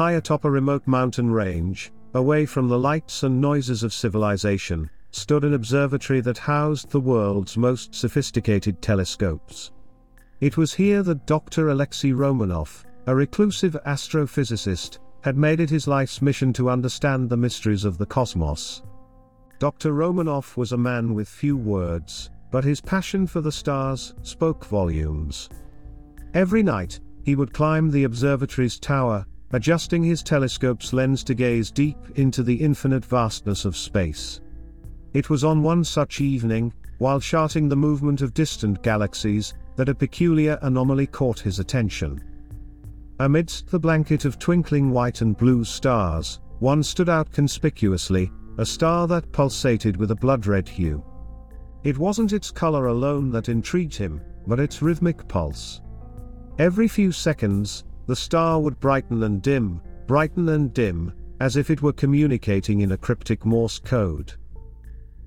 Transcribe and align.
high 0.00 0.12
atop 0.12 0.46
a 0.46 0.50
remote 0.50 0.86
mountain 0.86 1.30
range, 1.30 1.92
away 2.14 2.46
from 2.46 2.70
the 2.70 2.78
lights 2.78 3.22
and 3.22 3.38
noises 3.38 3.82
of 3.82 3.92
civilization, 3.92 4.88
stood 5.10 5.44
an 5.44 5.52
observatory 5.52 6.22
that 6.22 6.38
housed 6.38 6.88
the 6.88 6.98
world's 6.98 7.58
most 7.58 7.94
sophisticated 7.94 8.80
telescopes. 8.80 9.72
It 10.40 10.56
was 10.56 10.72
here 10.72 11.02
that 11.02 11.26
Dr. 11.26 11.68
Alexei 11.68 12.12
Romanov, 12.12 12.82
a 13.08 13.14
reclusive 13.14 13.76
astrophysicist, 13.84 15.00
had 15.22 15.36
made 15.36 15.60
it 15.60 15.68
his 15.68 15.86
life's 15.86 16.22
mission 16.22 16.50
to 16.54 16.70
understand 16.70 17.28
the 17.28 17.36
mysteries 17.36 17.84
of 17.84 17.98
the 17.98 18.06
cosmos. 18.06 18.82
Dr. 19.58 19.92
Romanov 19.92 20.56
was 20.56 20.72
a 20.72 20.78
man 20.78 21.12
with 21.12 21.28
few 21.28 21.58
words, 21.58 22.30
but 22.50 22.64
his 22.64 22.80
passion 22.80 23.26
for 23.26 23.42
the 23.42 23.52
stars 23.52 24.14
spoke 24.22 24.64
volumes. 24.64 25.50
Every 26.32 26.62
night, 26.62 27.00
he 27.22 27.36
would 27.36 27.52
climb 27.52 27.90
the 27.90 28.04
observatory's 28.04 28.78
tower, 28.78 29.26
adjusting 29.52 30.02
his 30.02 30.22
telescope's 30.22 30.92
lens 30.92 31.24
to 31.24 31.34
gaze 31.34 31.70
deep 31.70 31.98
into 32.16 32.42
the 32.42 32.54
infinite 32.54 33.04
vastness 33.04 33.64
of 33.64 33.76
space. 33.76 34.40
It 35.12 35.28
was 35.28 35.42
on 35.42 35.62
one 35.62 35.82
such 35.82 36.20
evening, 36.20 36.72
while 36.98 37.20
charting 37.20 37.68
the 37.68 37.76
movement 37.76 38.22
of 38.22 38.34
distant 38.34 38.82
galaxies, 38.82 39.54
that 39.76 39.88
a 39.88 39.94
peculiar 39.94 40.58
anomaly 40.62 41.06
caught 41.06 41.40
his 41.40 41.58
attention. 41.58 42.22
Amidst 43.18 43.68
the 43.68 43.80
blanket 43.80 44.24
of 44.24 44.38
twinkling 44.38 44.90
white 44.90 45.20
and 45.20 45.36
blue 45.36 45.64
stars, 45.64 46.40
one 46.60 46.82
stood 46.82 47.08
out 47.08 47.32
conspicuously, 47.32 48.30
a 48.58 48.66
star 48.66 49.08
that 49.08 49.32
pulsated 49.32 49.96
with 49.96 50.10
a 50.10 50.16
blood-red 50.16 50.68
hue. 50.68 51.02
It 51.82 51.98
wasn't 51.98 52.32
its 52.32 52.50
color 52.50 52.86
alone 52.86 53.30
that 53.30 53.48
intrigued 53.48 53.96
him, 53.96 54.20
but 54.46 54.60
its 54.60 54.82
rhythmic 54.82 55.26
pulse. 55.26 55.80
Every 56.58 56.86
few 56.86 57.10
seconds, 57.10 57.84
the 58.10 58.16
star 58.16 58.58
would 58.58 58.80
brighten 58.80 59.22
and 59.22 59.40
dim, 59.40 59.80
brighten 60.08 60.48
and 60.48 60.74
dim, 60.74 61.12
as 61.38 61.56
if 61.56 61.70
it 61.70 61.80
were 61.80 61.92
communicating 61.92 62.80
in 62.80 62.90
a 62.90 62.96
cryptic 62.96 63.46
Morse 63.46 63.78
code. 63.78 64.32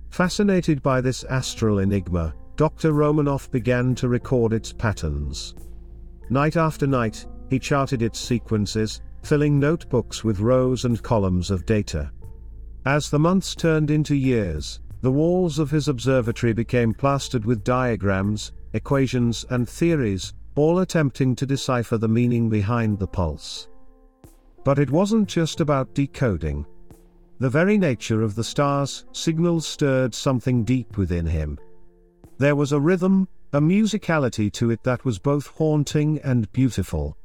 Fascinated 0.09 0.83
by 0.83 0.99
this 0.99 1.23
astral 1.23 1.79
enigma, 1.79 2.33
Dr. 2.57 2.91
Romanov 2.91 3.49
began 3.51 3.95
to 3.95 4.09
record 4.09 4.51
its 4.51 4.73
patterns. 4.73 5.55
Night 6.29 6.57
after 6.57 6.85
night, 6.85 7.25
he 7.49 7.57
charted 7.57 8.01
its 8.01 8.19
sequences, 8.19 8.99
filling 9.21 9.57
notebooks 9.57 10.25
with 10.25 10.41
rows 10.41 10.83
and 10.83 11.01
columns 11.01 11.51
of 11.51 11.65
data. 11.65 12.11
As 12.85 13.09
the 13.09 13.17
months 13.17 13.55
turned 13.55 13.91
into 13.91 14.13
years, 14.13 14.81
the 14.99 15.09
walls 15.09 15.57
of 15.57 15.71
his 15.71 15.87
observatory 15.87 16.51
became 16.51 16.93
plastered 16.93 17.45
with 17.45 17.63
diagrams, 17.63 18.51
equations, 18.73 19.45
and 19.51 19.69
theories, 19.69 20.33
all 20.55 20.79
attempting 20.79 21.35
to 21.35 21.45
decipher 21.45 21.97
the 21.97 22.07
meaning 22.07 22.49
behind 22.49 22.99
the 22.99 23.07
pulse. 23.07 23.67
But 24.63 24.79
it 24.79 24.89
wasn't 24.89 25.27
just 25.27 25.59
about 25.59 25.93
decoding. 25.93 26.65
The 27.39 27.49
very 27.49 27.77
nature 27.77 28.21
of 28.21 28.35
the 28.35 28.43
star's 28.43 29.05
signals 29.11 29.67
stirred 29.67 30.15
something 30.15 30.63
deep 30.63 30.97
within 30.97 31.25
him. 31.25 31.59
There 32.37 32.55
was 32.55 32.71
a 32.71 32.79
rhythm, 32.79 33.27
a 33.51 33.59
musicality 33.59 34.51
to 34.53 34.71
it 34.71 34.83
that 34.83 35.03
was 35.05 35.19
both 35.19 35.47
haunting 35.47 36.19
and 36.23 36.51
beautiful. 36.53 37.17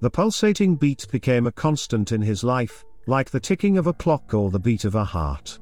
The 0.00 0.10
pulsating 0.10 0.76
beat 0.76 1.06
became 1.10 1.46
a 1.46 1.52
constant 1.52 2.12
in 2.12 2.20
his 2.20 2.44
life, 2.44 2.84
like 3.06 3.30
the 3.30 3.40
ticking 3.40 3.78
of 3.78 3.86
a 3.86 3.92
clock 3.92 4.34
or 4.34 4.50
the 4.50 4.58
beat 4.58 4.84
of 4.84 4.94
a 4.94 5.04
heart. 5.04 5.58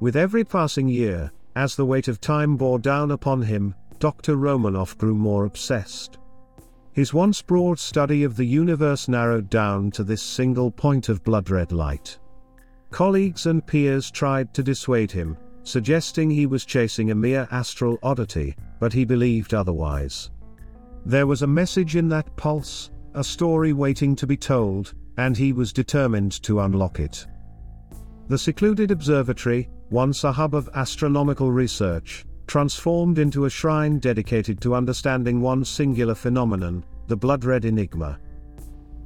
With 0.00 0.16
every 0.16 0.44
passing 0.44 0.88
year, 0.88 1.30
as 1.56 1.76
the 1.76 1.86
weight 1.86 2.08
of 2.08 2.20
time 2.20 2.56
bore 2.56 2.78
down 2.78 3.10
upon 3.10 3.42
him, 3.42 3.74
Dr. 4.00 4.36
Romanov 4.36 4.96
grew 4.96 5.14
more 5.14 5.44
obsessed. 5.44 6.18
His 6.92 7.12
once 7.12 7.42
broad 7.42 7.78
study 7.78 8.24
of 8.24 8.34
the 8.34 8.46
universe 8.46 9.08
narrowed 9.08 9.50
down 9.50 9.90
to 9.92 10.02
this 10.02 10.22
single 10.22 10.70
point 10.70 11.10
of 11.10 11.22
blood 11.22 11.50
red 11.50 11.70
light. 11.70 12.18
Colleagues 12.90 13.44
and 13.44 13.64
peers 13.64 14.10
tried 14.10 14.54
to 14.54 14.62
dissuade 14.62 15.12
him, 15.12 15.36
suggesting 15.64 16.30
he 16.30 16.46
was 16.46 16.64
chasing 16.64 17.10
a 17.10 17.14
mere 17.14 17.46
astral 17.50 17.98
oddity, 18.02 18.56
but 18.80 18.94
he 18.94 19.04
believed 19.04 19.52
otherwise. 19.52 20.30
There 21.04 21.26
was 21.26 21.42
a 21.42 21.46
message 21.46 21.94
in 21.94 22.08
that 22.08 22.34
pulse, 22.36 22.90
a 23.14 23.22
story 23.22 23.74
waiting 23.74 24.16
to 24.16 24.26
be 24.26 24.36
told, 24.36 24.94
and 25.18 25.36
he 25.36 25.52
was 25.52 25.74
determined 25.74 26.42
to 26.42 26.60
unlock 26.60 27.00
it. 27.00 27.26
The 28.28 28.38
secluded 28.38 28.90
observatory, 28.90 29.68
once 29.90 30.24
a 30.24 30.32
hub 30.32 30.54
of 30.54 30.70
astronomical 30.74 31.52
research, 31.52 32.24
transformed 32.50 33.20
into 33.20 33.44
a 33.44 33.50
shrine 33.50 34.00
dedicated 34.00 34.60
to 34.60 34.74
understanding 34.74 35.40
one 35.40 35.64
singular 35.64 36.16
phenomenon, 36.16 36.84
the 37.06 37.16
blood 37.16 37.44
red 37.44 37.64
enigma. 37.64 38.18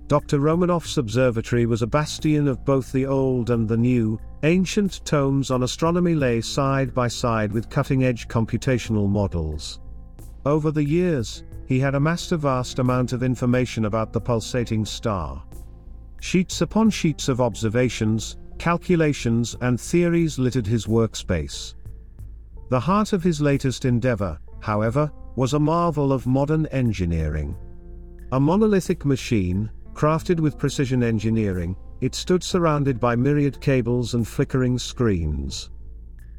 Dr. 0.07 0.39
Romanov's 0.39 0.97
observatory 0.97 1.67
was 1.67 1.83
a 1.83 1.87
bastion 1.87 2.49
of 2.49 2.65
both 2.65 2.91
the 2.91 3.05
old 3.05 3.51
and 3.51 3.69
the 3.69 3.77
new, 3.77 4.19
ancient 4.45 5.05
tomes 5.05 5.51
on 5.51 5.63
astronomy 5.63 6.15
lay 6.15 6.41
side 6.41 6.95
by 6.95 7.07
side 7.07 7.53
with 7.53 7.69
cutting-edge 7.69 8.29
computational 8.29 9.07
models. 9.07 9.79
Over 10.47 10.71
the 10.71 10.83
years, 10.83 11.45
he 11.67 11.79
had 11.79 11.95
amassed 11.95 12.33
a 12.33 12.39
vast 12.39 12.79
amount 12.79 13.13
of 13.13 13.23
information 13.23 13.85
about 13.85 14.11
the 14.11 14.21
pulsating 14.23 14.87
star. 14.87 15.45
Sheets 16.19 16.63
upon 16.63 16.89
sheets 16.89 17.29
of 17.29 17.43
observations, 17.43 18.39
calculations 18.57 19.55
and 19.61 19.79
theories 19.79 20.39
littered 20.39 20.67
his 20.67 20.87
workspace. 20.87 21.75
The 22.75 22.81
heart 22.81 23.13
of 23.13 23.23
his 23.23 23.41
latest 23.41 23.85
endeavor, 23.85 24.37
however, 24.59 25.09
was 25.37 25.53
a 25.53 25.61
marvel 25.61 26.13
of 26.13 26.27
modern 26.27 26.67
engineering. 26.73 27.55
A 28.33 28.41
monolithic 28.41 29.05
machine, 29.05 29.71
Crafted 29.93 30.41
with 30.41 30.59
precision 30.59 31.05
engineering, 31.05 31.77
it 32.01 32.17
stood 32.17 32.43
surrounded 32.43 32.99
by 32.99 33.15
myriad 33.15 33.61
cables 33.61 34.15
and 34.15 34.27
flickering 34.27 34.77
screens. 34.77 35.71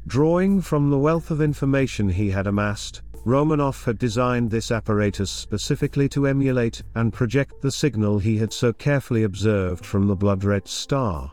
Drawing 0.08 0.60
from 0.60 0.90
the 0.90 0.98
wealth 0.98 1.30
of 1.30 1.40
information 1.40 2.06
he 2.06 2.28
had 2.28 2.46
amassed, 2.46 3.00
Romanov 3.24 3.82
had 3.84 3.96
designed 3.96 4.50
this 4.50 4.70
apparatus 4.70 5.30
specifically 5.30 6.06
to 6.10 6.26
emulate 6.26 6.82
and 6.96 7.14
project 7.14 7.62
the 7.62 7.72
signal 7.72 8.18
he 8.18 8.36
had 8.36 8.52
so 8.52 8.74
carefully 8.74 9.22
observed 9.22 9.86
from 9.86 10.06
the 10.06 10.14
blood-red 10.14 10.68
star. 10.68 11.32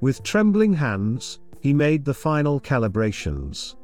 With 0.00 0.22
trembling 0.22 0.72
hands, 0.72 1.40
he 1.60 1.74
made 1.74 2.06
the 2.06 2.14
final 2.14 2.58
calibrations. 2.58 3.74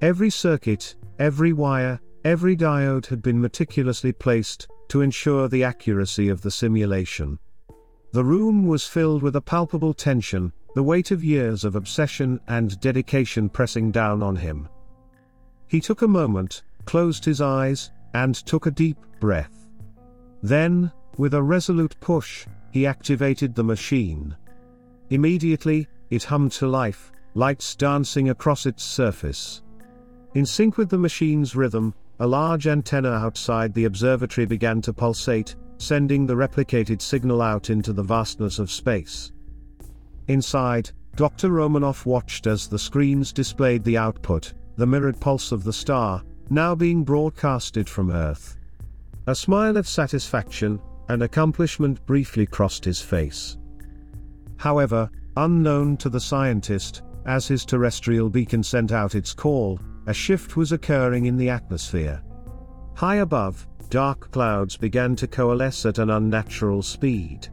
Every 0.00 0.30
circuit, 0.30 0.94
every 1.18 1.52
wire, 1.52 2.00
every 2.24 2.56
diode 2.56 3.06
had 3.06 3.20
been 3.20 3.40
meticulously 3.40 4.12
placed, 4.12 4.68
to 4.88 5.00
ensure 5.00 5.48
the 5.48 5.64
accuracy 5.64 6.28
of 6.28 6.40
the 6.40 6.52
simulation. 6.52 7.38
The 8.12 8.24
room 8.24 8.66
was 8.66 8.86
filled 8.86 9.22
with 9.22 9.34
a 9.34 9.40
palpable 9.40 9.92
tension, 9.92 10.52
the 10.76 10.84
weight 10.84 11.10
of 11.10 11.24
years 11.24 11.64
of 11.64 11.74
obsession 11.74 12.38
and 12.46 12.78
dedication 12.80 13.48
pressing 13.48 13.90
down 13.90 14.22
on 14.22 14.36
him. 14.36 14.68
He 15.66 15.80
took 15.80 16.02
a 16.02 16.08
moment, 16.08 16.62
closed 16.84 17.24
his 17.24 17.40
eyes, 17.40 17.90
and 18.14 18.34
took 18.34 18.66
a 18.66 18.70
deep 18.70 18.98
breath. 19.18 19.68
Then, 20.42 20.92
with 21.16 21.34
a 21.34 21.42
resolute 21.42 21.96
push, 22.00 22.46
he 22.70 22.86
activated 22.86 23.54
the 23.54 23.64
machine. 23.64 24.36
Immediately, 25.10 25.88
it 26.10 26.22
hummed 26.22 26.52
to 26.52 26.68
life, 26.68 27.10
lights 27.34 27.74
dancing 27.74 28.30
across 28.30 28.64
its 28.64 28.84
surface. 28.84 29.62
In 30.34 30.44
sync 30.44 30.76
with 30.76 30.90
the 30.90 30.98
machine's 30.98 31.56
rhythm, 31.56 31.94
a 32.20 32.26
large 32.26 32.66
antenna 32.66 33.10
outside 33.10 33.72
the 33.72 33.84
observatory 33.84 34.46
began 34.46 34.82
to 34.82 34.92
pulsate, 34.92 35.56
sending 35.78 36.26
the 36.26 36.34
replicated 36.34 37.00
signal 37.00 37.40
out 37.40 37.70
into 37.70 37.92
the 37.92 38.02
vastness 38.02 38.58
of 38.58 38.70
space. 38.70 39.32
Inside, 40.26 40.90
Dr. 41.16 41.48
Romanov 41.48 42.04
watched 42.04 42.46
as 42.46 42.68
the 42.68 42.78
screens 42.78 43.32
displayed 43.32 43.84
the 43.84 43.96
output, 43.96 44.52
the 44.76 44.86
mirrored 44.86 45.18
pulse 45.18 45.50
of 45.50 45.64
the 45.64 45.72
star, 45.72 46.22
now 46.50 46.74
being 46.74 47.04
broadcasted 47.04 47.88
from 47.88 48.10
Earth. 48.10 48.56
A 49.26 49.34
smile 49.34 49.76
of 49.76 49.88
satisfaction 49.88 50.80
and 51.08 51.22
accomplishment 51.22 52.04
briefly 52.06 52.46
crossed 52.46 52.84
his 52.84 53.00
face. 53.00 53.56
However, 54.56 55.10
unknown 55.36 55.96
to 55.98 56.08
the 56.08 56.20
scientist, 56.20 57.02
as 57.26 57.46
his 57.46 57.64
terrestrial 57.64 58.28
beacon 58.28 58.62
sent 58.62 58.92
out 58.92 59.14
its 59.14 59.32
call, 59.34 59.80
a 60.08 60.14
shift 60.14 60.56
was 60.56 60.72
occurring 60.72 61.26
in 61.26 61.36
the 61.36 61.50
atmosphere. 61.50 62.22
High 62.94 63.16
above, 63.16 63.66
dark 63.90 64.30
clouds 64.30 64.74
began 64.74 65.14
to 65.16 65.26
coalesce 65.26 65.84
at 65.84 65.98
an 65.98 66.08
unnatural 66.08 66.80
speed. 66.80 67.48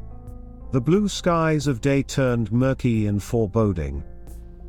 The 0.71 0.79
blue 0.79 1.09
skies 1.09 1.67
of 1.67 1.81
day 1.81 2.01
turned 2.01 2.53
murky 2.53 3.07
and 3.07 3.21
foreboding. 3.21 4.05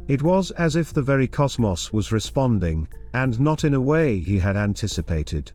It 0.09 0.21
was 0.21 0.51
as 0.53 0.75
if 0.75 0.93
the 0.93 1.01
very 1.01 1.29
cosmos 1.29 1.93
was 1.93 2.11
responding, 2.11 2.89
and 3.15 3.39
not 3.39 3.63
in 3.63 3.75
a 3.75 3.81
way 3.81 4.19
he 4.19 4.37
had 4.37 4.57
anticipated. 4.57 5.53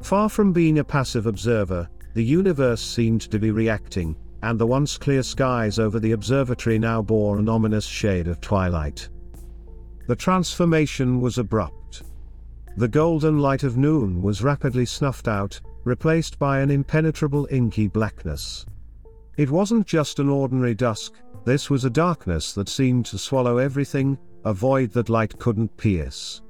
Far 0.00 0.28
from 0.28 0.52
being 0.52 0.80
a 0.80 0.84
passive 0.84 1.26
observer, 1.26 1.88
the 2.14 2.24
universe 2.24 2.82
seemed 2.82 3.20
to 3.30 3.38
be 3.38 3.52
reacting, 3.52 4.16
and 4.42 4.58
the 4.58 4.66
once 4.66 4.98
clear 4.98 5.22
skies 5.22 5.78
over 5.78 6.00
the 6.00 6.10
observatory 6.10 6.80
now 6.80 7.00
bore 7.00 7.38
an 7.38 7.48
ominous 7.48 7.86
shade 7.86 8.26
of 8.26 8.40
twilight. 8.40 9.08
The 10.12 10.16
transformation 10.16 11.22
was 11.22 11.38
abrupt. 11.38 12.02
The 12.76 12.86
golden 12.86 13.38
light 13.38 13.62
of 13.62 13.78
noon 13.78 14.20
was 14.20 14.42
rapidly 14.42 14.84
snuffed 14.84 15.26
out, 15.26 15.58
replaced 15.84 16.38
by 16.38 16.60
an 16.60 16.70
impenetrable 16.70 17.48
inky 17.50 17.88
blackness. 17.88 18.66
It 19.38 19.50
wasn't 19.50 19.86
just 19.86 20.18
an 20.18 20.28
ordinary 20.28 20.74
dusk, 20.74 21.14
this 21.46 21.70
was 21.70 21.86
a 21.86 21.88
darkness 21.88 22.52
that 22.52 22.68
seemed 22.68 23.06
to 23.06 23.16
swallow 23.16 23.56
everything, 23.56 24.18
a 24.44 24.52
void 24.52 24.90
that 24.90 25.08
light 25.08 25.38
couldn't 25.38 25.78
pierce. 25.78 26.42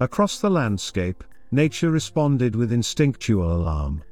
Across 0.00 0.40
the 0.40 0.50
landscape, 0.50 1.24
nature 1.50 1.90
responded 1.90 2.54
with 2.54 2.72
instinctual 2.72 3.56
alarm. 3.56 4.04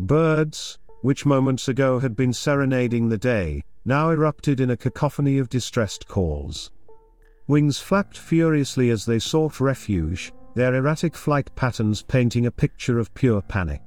Birds, 0.00 0.78
which 1.02 1.26
moments 1.26 1.68
ago 1.68 1.98
had 1.98 2.16
been 2.16 2.32
serenading 2.32 3.10
the 3.10 3.18
day, 3.18 3.62
now 3.84 4.08
erupted 4.08 4.58
in 4.58 4.70
a 4.70 4.76
cacophony 4.78 5.36
of 5.36 5.50
distressed 5.50 6.08
calls. 6.08 6.70
Wings 7.50 7.80
flapped 7.80 8.16
furiously 8.16 8.90
as 8.90 9.04
they 9.04 9.18
sought 9.18 9.58
refuge, 9.58 10.32
their 10.54 10.72
erratic 10.76 11.16
flight 11.16 11.52
patterns 11.56 12.00
painting 12.00 12.46
a 12.46 12.50
picture 12.52 13.00
of 13.00 13.12
pure 13.12 13.42
panic. 13.42 13.82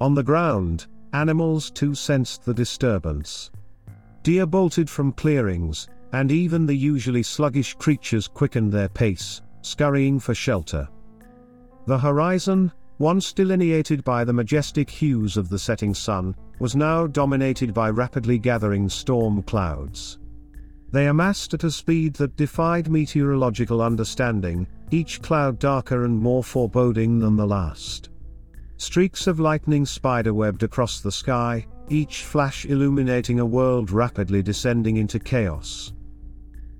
On 0.00 0.14
the 0.14 0.22
ground, 0.22 0.86
animals 1.12 1.72
too 1.72 1.92
sensed 1.92 2.44
the 2.44 2.54
disturbance. 2.54 3.50
Deer 4.22 4.46
bolted 4.46 4.88
from 4.88 5.10
clearings, 5.10 5.88
and 6.12 6.30
even 6.30 6.66
the 6.66 6.76
usually 6.76 7.24
sluggish 7.24 7.74
creatures 7.74 8.28
quickened 8.28 8.70
their 8.70 8.88
pace, 8.88 9.42
scurrying 9.62 10.20
for 10.20 10.32
shelter. 10.32 10.86
The 11.88 11.98
horizon, 11.98 12.70
once 13.00 13.32
delineated 13.32 14.04
by 14.04 14.22
the 14.22 14.32
majestic 14.32 14.88
hues 14.88 15.36
of 15.36 15.48
the 15.48 15.58
setting 15.58 15.94
sun, 15.94 16.36
was 16.60 16.76
now 16.76 17.08
dominated 17.08 17.74
by 17.74 17.90
rapidly 17.90 18.38
gathering 18.38 18.88
storm 18.88 19.42
clouds. 19.42 20.17
They 20.90 21.08
amassed 21.08 21.52
at 21.52 21.64
a 21.64 21.70
speed 21.70 22.14
that 22.14 22.36
defied 22.36 22.90
meteorological 22.90 23.82
understanding, 23.82 24.66
each 24.90 25.20
cloud 25.20 25.58
darker 25.58 26.04
and 26.04 26.18
more 26.18 26.42
foreboding 26.42 27.18
than 27.18 27.36
the 27.36 27.46
last. 27.46 28.08
Streaks 28.78 29.26
of 29.26 29.40
lightning 29.40 29.84
spiderwebbed 29.84 30.62
across 30.62 31.00
the 31.00 31.12
sky, 31.12 31.66
each 31.90 32.24
flash 32.24 32.64
illuminating 32.64 33.40
a 33.40 33.46
world 33.46 33.90
rapidly 33.90 34.42
descending 34.42 34.96
into 34.96 35.18
chaos. 35.18 35.92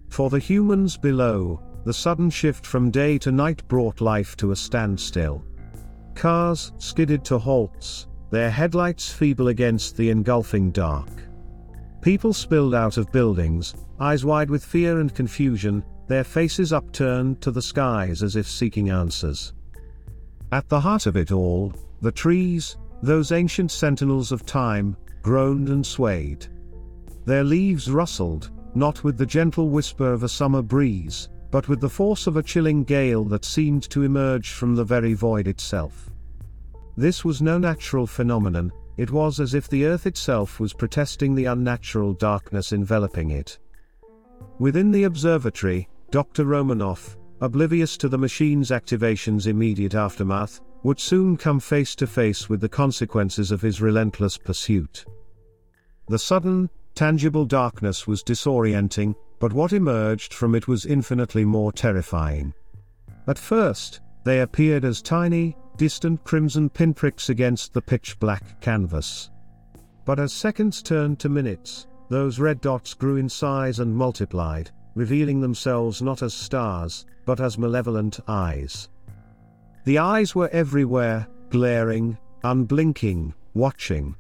For 0.09 0.31
the 0.31 0.39
humans 0.39 0.97
below, 0.97 1.61
the 1.85 1.93
sudden 1.93 2.31
shift 2.31 2.65
from 2.65 2.91
day 2.91 3.19
to 3.19 3.33
night 3.33 3.67
brought 3.69 4.01
life 4.01 4.37
to 4.39 4.53
a 4.53 4.57
standstill. 4.57 5.45
Cars 6.15 6.73
skidded 6.79 7.25
to 7.27 7.39
halts, 7.39 8.07
their 8.31 8.51
headlights 8.51 9.13
feeble 9.13 9.49
against 9.49 9.97
the 9.97 10.11
engulfing 10.11 10.71
dark. 10.71 11.09
People 12.01 12.33
spilled 12.33 12.75
out 12.75 12.97
of 12.97 13.11
buildings, 13.11 13.75
eyes 13.99 14.25
wide 14.25 14.51
with 14.51 14.65
fear 14.65 15.01
and 15.01 15.15
confusion, 15.15 15.83
their 16.07 16.25
faces 16.25 16.73
upturned 16.73 17.41
to 17.41 17.51
the 17.51 17.61
skies 17.61 18.23
as 18.23 18.37
if 18.37 18.49
seeking 18.49 18.91
answers. 18.91 19.53
At 20.53 20.69
the 20.69 20.81
heart 20.81 21.07
of 21.07 21.17
it 21.17 21.33
all, 21.33 21.73
the 22.01 22.13
trees, 22.13 22.77
those 23.03 23.33
ancient 23.33 23.71
sentinels 23.71 24.33
of 24.33 24.47
time, 24.47 24.97
groaned 25.23 25.69
and 25.69 25.85
swayed. 25.85 26.47
Their 27.27 27.45
leaves 27.45 27.91
rustled, 27.91 28.51
not 28.75 29.05
with 29.05 29.19
the 29.19 29.27
gentle 29.27 29.69
whisper 29.69 30.13
of 30.13 30.23
a 30.23 30.29
summer 30.29 30.63
breeze, 30.63 31.29
but 31.51 31.69
with 31.69 31.81
the 31.81 31.89
force 31.89 32.27
of 32.27 32.37
a 32.37 32.43
chilling 32.43 32.85
gale 32.85 33.25
that 33.25 33.45
seemed 33.45 33.91
to 33.91 34.05
emerge 34.05 34.51
from 34.53 34.75
the 34.75 34.85
very 34.85 35.15
void 35.15 35.49
itself. 35.49 36.11
This 36.97 37.25
was 37.25 37.43
no 37.43 37.59
natural 37.59 38.07
phenomenon, 38.07 38.73
it 38.99 39.11
was 39.13 39.41
as 39.41 39.55
if 39.55 39.69
the 39.69 39.87
earth 39.87 40.07
itself 40.07 40.61
was 40.61 40.75
protesting 40.75 41.35
the 41.35 41.47
unnatural 41.47 42.13
darkness 42.13 42.73
enveloping 42.73 43.31
it. 43.31 43.59
Within 44.59 44.91
the 44.91 45.05
observatory, 45.05 45.89
Dr. 46.11 46.45
Romanoff, 46.45 47.17
oblivious 47.41 47.97
to 47.97 48.09
the 48.09 48.19
machine's 48.19 48.73
activation's 48.73 49.47
immediate 49.47 49.95
aftermath, 49.95 50.61
would 50.83 50.99
soon 50.99 51.37
come 51.37 51.61
face 51.61 51.95
to 51.95 52.07
face 52.07 52.49
with 52.49 52.61
the 52.61 52.69
consequences 52.69 53.53
of 53.53 53.63
his 53.63 53.81
relentless 53.81 54.37
pursuit. 54.37 55.05
The 56.09 56.19
sudden, 56.19 56.69
tangible 56.95 57.45
darkness 57.45 58.07
was 58.07 58.25
disorienting, 58.25 59.15
but 59.39 59.53
what 59.53 59.73
emerged 59.73 60.35
from 60.35 60.57
it 60.57 60.67
was 60.67 60.87
infinitely 60.87 61.45
more 61.45 61.71
terrifying. 61.71 62.53
At 63.29 63.39
first, 63.39 64.01
they 64.25 64.41
appeared 64.41 64.85
as 64.85 65.03
tiny, 65.03 65.57
distant 65.79 66.23
crimson 66.25 66.69
pinpricks 66.69 67.29
against 67.29 67.73
the 67.73 67.81
pitch 67.81 68.19
black 68.19 68.61
canvas. 68.61 69.31
But 70.05 70.19
as 70.19 70.33
seconds 70.33 70.83
turned 70.83 71.21
to 71.21 71.29
minutes, 71.29 71.87
those 72.09 72.41
red 72.41 72.61
dots 72.61 72.95
grew 72.95 73.17
in 73.17 73.29
size 73.29 73.79
and 73.79 73.95
multiplied, 73.95 74.73
revealing 74.97 75.41
themselves 75.41 76.03
not 76.03 76.23
as 76.23 76.35
stars, 76.35 77.07
but 77.25 77.39
as 77.41 77.59
malevolent 77.59 78.19
eyes. 78.27 78.89
The 79.85 79.99
eyes 79.99 80.35
were 80.35 80.49
everywhere, 80.49 81.29
glaring, 81.49 82.19
unblinking, 82.43 83.33
watching. 83.55 84.17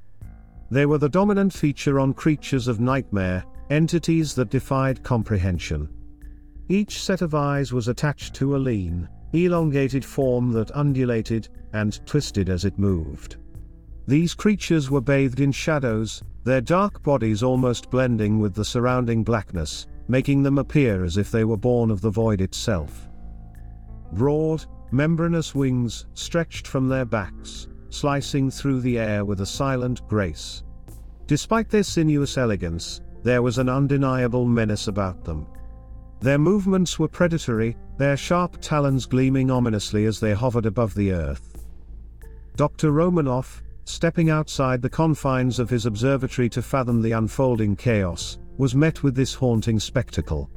They 0.70 0.86
were 0.86 0.98
the 0.98 1.08
dominant 1.08 1.52
feature 1.52 1.98
on 1.98 2.14
creatures 2.14 2.68
of 2.68 2.78
nightmare, 2.78 3.44
entities 3.68 4.32
that 4.36 4.50
defied 4.50 5.02
comprehension. 5.02 5.88
Each 6.68 7.02
set 7.02 7.20
of 7.20 7.34
eyes 7.34 7.72
was 7.72 7.88
attached 7.88 8.34
to 8.34 8.54
a 8.54 8.58
lean, 8.58 9.08
elongated 9.32 10.04
form 10.04 10.52
that 10.52 10.74
undulated 10.74 11.48
and 11.72 12.04
twisted 12.06 12.48
as 12.48 12.64
it 12.64 12.78
moved. 12.78 13.36
These 14.06 14.34
creatures 14.34 14.90
were 14.90 15.02
bathed 15.02 15.40
in 15.40 15.52
shadows, 15.52 16.22
their 16.44 16.62
dark 16.62 17.02
bodies 17.02 17.42
almost 17.42 17.90
blending 17.90 18.38
with 18.38 18.54
the 18.54 18.64
surrounding 18.64 19.22
blackness, 19.22 19.86
making 20.08 20.42
them 20.42 20.56
appear 20.56 21.04
as 21.04 21.18
if 21.18 21.30
they 21.30 21.44
were 21.44 21.58
born 21.58 21.90
of 21.90 22.00
the 22.00 22.10
void 22.10 22.40
itself. 22.40 23.08
Broad, 24.12 24.64
membranous 24.90 25.54
wings 25.54 26.06
stretched 26.14 26.66
from 26.66 26.88
their 26.88 27.04
backs, 27.04 27.68
slicing 27.90 28.50
through 28.50 28.80
the 28.80 28.98
air 28.98 29.24
with 29.26 29.42
a 29.42 29.46
silent 29.46 30.06
grace. 30.08 30.62
Despite 31.26 31.68
their 31.68 31.82
sinuous 31.82 32.38
elegance, 32.38 33.02
there 33.22 33.42
was 33.42 33.58
an 33.58 33.68
undeniable 33.68 34.46
menace 34.46 34.88
about 34.88 35.24
them. 35.24 35.46
Their 36.20 36.38
movements 36.38 36.98
were 36.98 37.08
predatory, 37.08 37.76
their 37.96 38.16
sharp 38.16 38.58
talons 38.60 39.06
gleaming 39.06 39.50
ominously 39.50 40.04
as 40.06 40.18
they 40.18 40.34
hovered 40.34 40.66
above 40.66 40.94
the 40.94 41.12
earth. 41.12 41.64
Dr. 42.56 42.90
Romanoff, 42.90 43.62
stepping 43.84 44.28
outside 44.28 44.82
the 44.82 44.90
confines 44.90 45.58
of 45.58 45.70
his 45.70 45.86
observatory 45.86 46.48
to 46.50 46.60
fathom 46.60 47.00
the 47.00 47.12
unfolding 47.12 47.76
chaos, 47.76 48.38
was 48.56 48.74
met 48.74 49.02
with 49.02 49.14
this 49.14 49.32
haunting 49.32 49.78
spectacle. 49.78 50.50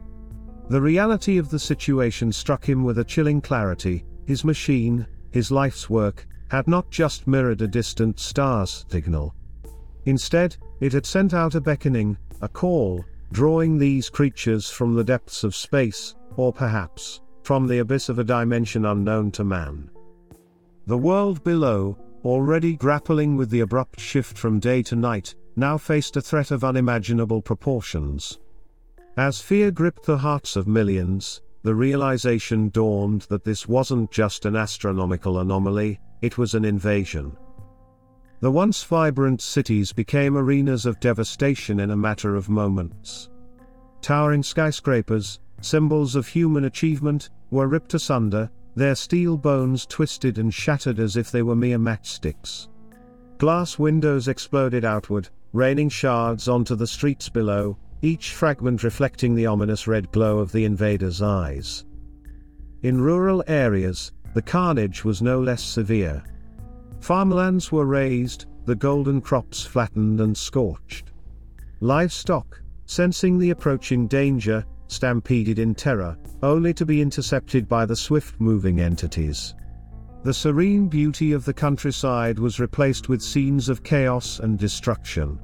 The 0.69 0.81
reality 0.81 1.37
of 1.37 1.49
the 1.49 1.59
situation 1.59 2.31
struck 2.31 2.67
him 2.67 2.83
with 2.83 2.97
a 2.97 3.03
chilling 3.03 3.39
clarity, 3.39 4.03
his 4.25 4.43
machine, 4.43 5.05
his 5.29 5.51
life's 5.51 5.89
work, 5.89 6.27
had 6.49 6.67
not 6.67 6.89
just 6.89 7.27
mirrored 7.27 7.61
a 7.61 7.67
distant 7.67 8.19
star's 8.19 8.85
signal. 8.89 9.35
Instead, 10.05 10.57
it 10.79 10.91
had 10.91 11.05
sent 11.05 11.33
out 11.33 11.55
a 11.55 11.61
beckoning, 11.61 12.17
a 12.41 12.49
call, 12.49 13.05
drawing 13.31 13.77
these 13.77 14.09
creatures 14.09 14.69
from 14.69 14.93
the 14.93 15.03
depths 15.03 15.43
of 15.43 15.55
space, 15.55 16.15
or 16.35 16.51
perhaps, 16.51 17.21
from 17.43 17.67
the 17.67 17.79
abyss 17.79 18.09
of 18.09 18.19
a 18.19 18.23
dimension 18.23 18.85
unknown 18.85 19.31
to 19.31 19.43
man. 19.43 19.89
The 20.87 20.97
world 20.97 21.43
below, 21.43 21.97
already 22.25 22.75
grappling 22.75 23.37
with 23.37 23.49
the 23.49 23.61
abrupt 23.61 23.99
shift 23.99 24.37
from 24.37 24.59
day 24.59 24.83
to 24.83 24.95
night, 24.95 25.35
now 25.55 25.77
faced 25.77 26.17
a 26.17 26.21
threat 26.21 26.51
of 26.51 26.63
unimaginable 26.63 27.41
proportions. 27.41 28.39
As 29.17 29.41
fear 29.41 29.71
gripped 29.71 30.03
the 30.03 30.17
hearts 30.17 30.55
of 30.55 30.67
millions, 30.67 31.41
the 31.63 31.75
realization 31.75 32.69
dawned 32.69 33.21
that 33.23 33.43
this 33.43 33.67
wasn't 33.67 34.11
just 34.11 34.45
an 34.45 34.55
astronomical 34.55 35.39
anomaly, 35.39 35.99
it 36.21 36.37
was 36.37 36.53
an 36.53 36.65
invasion. 36.65 37.35
The 38.41 38.49
once 38.49 38.83
vibrant 38.83 39.39
cities 39.39 39.93
became 39.93 40.35
arenas 40.35 40.87
of 40.87 40.99
devastation 40.99 41.79
in 41.79 41.91
a 41.91 41.95
matter 41.95 42.35
of 42.35 42.49
moments. 42.49 43.29
Towering 44.01 44.41
skyscrapers, 44.41 45.39
symbols 45.61 46.15
of 46.15 46.27
human 46.27 46.65
achievement, 46.65 47.29
were 47.51 47.67
ripped 47.67 47.93
asunder, 47.93 48.49
their 48.75 48.95
steel 48.95 49.37
bones 49.37 49.85
twisted 49.85 50.39
and 50.39 50.51
shattered 50.51 50.97
as 50.99 51.17
if 51.17 51.29
they 51.31 51.43
were 51.43 51.55
mere 51.55 51.77
matchsticks. 51.77 52.67
Glass 53.37 53.77
windows 53.77 54.27
exploded 54.27 54.83
outward, 54.83 55.29
raining 55.53 55.89
shards 55.89 56.47
onto 56.47 56.75
the 56.75 56.87
streets 56.87 57.29
below, 57.29 57.77
each 58.01 58.33
fragment 58.33 58.83
reflecting 58.83 59.35
the 59.35 59.45
ominous 59.45 59.85
red 59.85 60.11
glow 60.11 60.39
of 60.39 60.51
the 60.51 60.65
invaders' 60.65 61.21
eyes. 61.21 61.85
In 62.81 62.99
rural 62.99 63.43
areas, 63.45 64.13
the 64.33 64.41
carnage 64.41 65.05
was 65.05 65.21
no 65.21 65.39
less 65.39 65.61
severe. 65.61 66.23
Farmlands 67.01 67.71
were 67.71 67.85
razed, 67.85 68.45
the 68.65 68.75
golden 68.75 69.21
crops 69.21 69.63
flattened 69.63 70.21
and 70.21 70.37
scorched. 70.37 71.11
Livestock, 71.79 72.61
sensing 72.85 73.39
the 73.39 73.49
approaching 73.49 74.07
danger, 74.07 74.63
stampeded 74.87 75.57
in 75.57 75.73
terror, 75.73 76.15
only 76.43 76.73
to 76.75 76.85
be 76.85 77.01
intercepted 77.01 77.67
by 77.67 77.85
the 77.87 77.95
swift 77.95 78.39
moving 78.39 78.79
entities. 78.79 79.55
The 80.23 80.33
serene 80.33 80.87
beauty 80.87 81.31
of 81.31 81.43
the 81.43 81.53
countryside 81.53 82.37
was 82.37 82.59
replaced 82.59 83.09
with 83.09 83.23
scenes 83.23 83.69
of 83.69 83.81
chaos 83.81 84.39
and 84.39 84.59
destruction. 84.59 85.39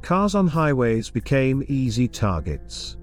Cars 0.00 0.36
on 0.36 0.46
highways 0.46 1.10
became 1.10 1.64
easy 1.66 2.06
targets. 2.06 2.96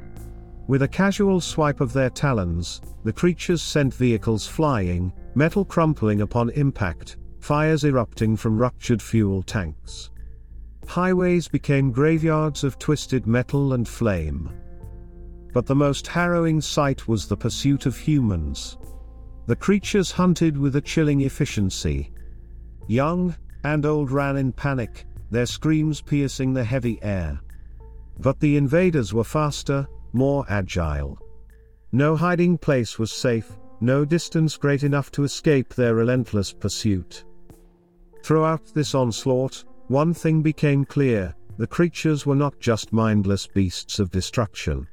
With 0.68 0.84
a 0.84 0.88
casual 0.88 1.42
swipe 1.42 1.82
of 1.82 1.92
their 1.92 2.10
talons, 2.10 2.80
the 3.04 3.12
creatures 3.12 3.62
sent 3.62 3.94
vehicles 3.94 4.48
flying, 4.48 5.12
metal 5.36 5.66
crumpling 5.66 6.22
upon 6.22 6.52
impact, 6.52 7.18
fires 7.40 7.84
erupting 7.84 8.36
from 8.36 8.58
ruptured 8.58 9.02
fuel 9.02 9.42
tanks. 9.42 10.12
highways 10.88 11.48
became 11.48 11.92
graveyards 11.92 12.64
of 12.64 12.80
twisted 12.80 13.28
metal 13.28 13.74
and 13.74 13.88
flame. 13.88 14.50
But 15.54 15.66
the 15.66 15.76
most 15.76 16.08
harrowing 16.08 16.62
sight 16.62 17.08
was 17.08 17.28
the 17.28 17.38
pursuit 17.38 17.86
of 17.86 17.98
humans. 17.98 18.78
The 19.46 19.56
creatures 19.56 20.12
hunted 20.12 20.58
with 20.58 20.76
a 20.76 20.82
chilling 20.82 21.22
efficiency. 21.22 22.12
Young 22.88 23.36
and 23.64 23.86
old 23.86 24.12
ran 24.12 24.38
in 24.38 24.52
panic, 24.52 25.06
their 25.32 25.46
screams 25.46 26.02
piercing 26.02 26.54
the 26.54 26.64
heavy 26.64 27.02
air. 27.04 27.40
But 28.20 28.40
the 28.40 28.58
invaders 28.58 29.14
were 29.14 29.24
faster, 29.24 29.88
more 30.14 30.46
agile. 30.50 31.18
No 31.92 32.16
hiding 32.16 32.58
place 32.58 33.00
was 33.00 33.12
safe, 33.12 33.52
no 33.82 34.06
distance 34.06 34.58
great 34.58 34.84
enough 34.84 35.12
to 35.12 35.24
escape 35.24 35.74
their 35.74 35.96
relentless 35.96 36.52
pursuit. 36.52 37.26
Throughout 38.24 38.66
this 38.74 38.94
onslaught, 38.94 39.64
one 39.88 40.14
thing 40.14 40.42
became 40.42 40.86
clear 40.86 41.36
the 41.58 41.68
creatures 41.68 42.26
were 42.26 42.36
not 42.36 42.58
just 42.60 42.94
mindless 42.94 43.46
beasts 43.46 44.00
of 44.00 44.12
destruction. 44.12 44.88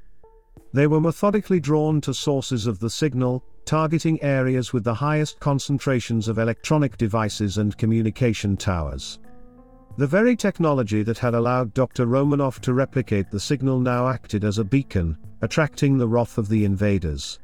They 0.73 0.89
were 0.89 1.01
methodically 1.01 1.61
drawn 1.61 2.01
to 2.01 2.13
sources 2.13 2.67
of 2.67 2.81
the 2.81 2.91
signal, 2.91 3.45
targeting 3.65 4.21
areas 4.23 4.73
with 4.73 4.83
the 4.83 4.95
highest 4.95 5.39
concentrations 5.39 6.29
of 6.29 6.39
electronic 6.39 6.97
devices 6.97 7.59
and 7.59 7.79
communication 7.79 8.57
towers. 8.57 9.21
The 9.97 10.07
very 10.07 10.35
technology 10.35 11.03
that 11.05 11.19
had 11.19 11.35
allowed 11.35 11.73
Dr. 11.73 12.07
Romanoff 12.07 12.61
to 12.63 12.75
replicate 12.75 13.31
the 13.31 13.41
signal 13.41 13.79
now 13.79 14.09
acted 14.09 14.45
as 14.45 14.59
a 14.59 14.65
beacon, 14.65 15.17
attracting 15.43 15.97
the 15.97 16.09
wrath 16.09 16.37
of 16.37 16.49
the 16.49 16.65
invaders. 16.65 17.39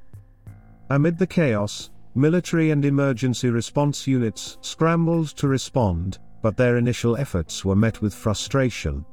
Amid 0.91 1.17
the 1.17 1.27
chaos, 1.27 1.91
military 2.15 2.71
and 2.71 2.85
emergency 2.85 3.49
response 3.49 4.07
units 4.07 4.59
scrambled 4.61 5.29
to 5.29 5.49
respond, 5.49 6.19
but 6.43 6.57
their 6.57 6.77
initial 6.77 7.17
efforts 7.17 7.65
were 7.65 7.77
met 7.77 8.03
with 8.03 8.15
frustration. 8.15 9.05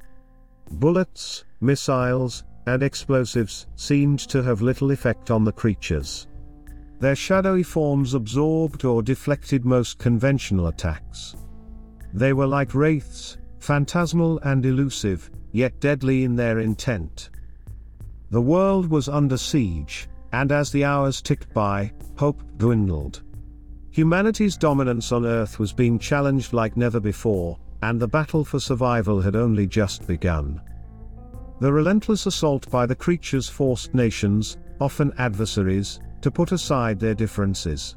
Bullets, 0.72 1.46
missiles, 1.62 2.44
and 2.68 2.84
explosives 2.84 3.68
seemed 3.76 4.20
to 4.20 4.44
have 4.44 4.62
little 4.62 4.92
effect 4.92 5.32
on 5.32 5.44
the 5.44 5.52
creatures. 5.52 6.28
Their 7.00 7.16
shadowy 7.16 7.64
forms 7.64 8.14
absorbed 8.14 8.84
or 8.84 9.02
deflected 9.02 9.66
most 9.66 9.98
conventional 9.98 10.68
attacks. 10.68 11.36
They 12.14 12.34
were 12.34 12.48
like 12.48 12.76
wraiths, 12.76 13.38
phantasmal 13.60 14.40
and 14.40 14.66
elusive, 14.66 15.32
yet 15.52 15.80
deadly 15.80 16.24
in 16.26 16.36
their 16.36 16.60
intent. 16.60 17.30
The 18.32 18.42
world 18.42 18.88
was 18.88 19.10
under 19.10 19.38
siege, 19.38 20.08
and 20.32 20.52
as 20.52 20.72
the 20.72 20.84
hours 20.84 21.22
ticked 21.22 21.54
by, 21.54 21.92
hope 22.18 22.42
dwindled. 22.58 23.24
Humanity's 23.92 24.58
dominance 24.58 25.12
on 25.12 25.26
Earth 25.26 25.60
was 25.60 25.74
being 25.74 25.98
challenged 25.98 26.54
like 26.54 26.78
never 26.78 27.00
before, 27.00 27.58
and 27.82 28.00
the 28.00 28.08
battle 28.08 28.46
for 28.46 28.60
survival 28.60 29.22
had 29.22 29.36
only 29.36 29.66
just 29.66 30.06
begun. 30.08 30.62
The 31.60 31.74
relentless 31.74 32.26
assault 32.26 32.70
by 32.70 32.86
the 32.86 32.96
creatures 32.96 33.50
forced 33.50 33.94
nations, 33.94 34.58
often 34.80 35.12
adversaries, 35.18 36.00
to 36.22 36.32
put 36.32 36.52
aside 36.52 37.00
their 37.00 37.16
differences. 37.16 37.96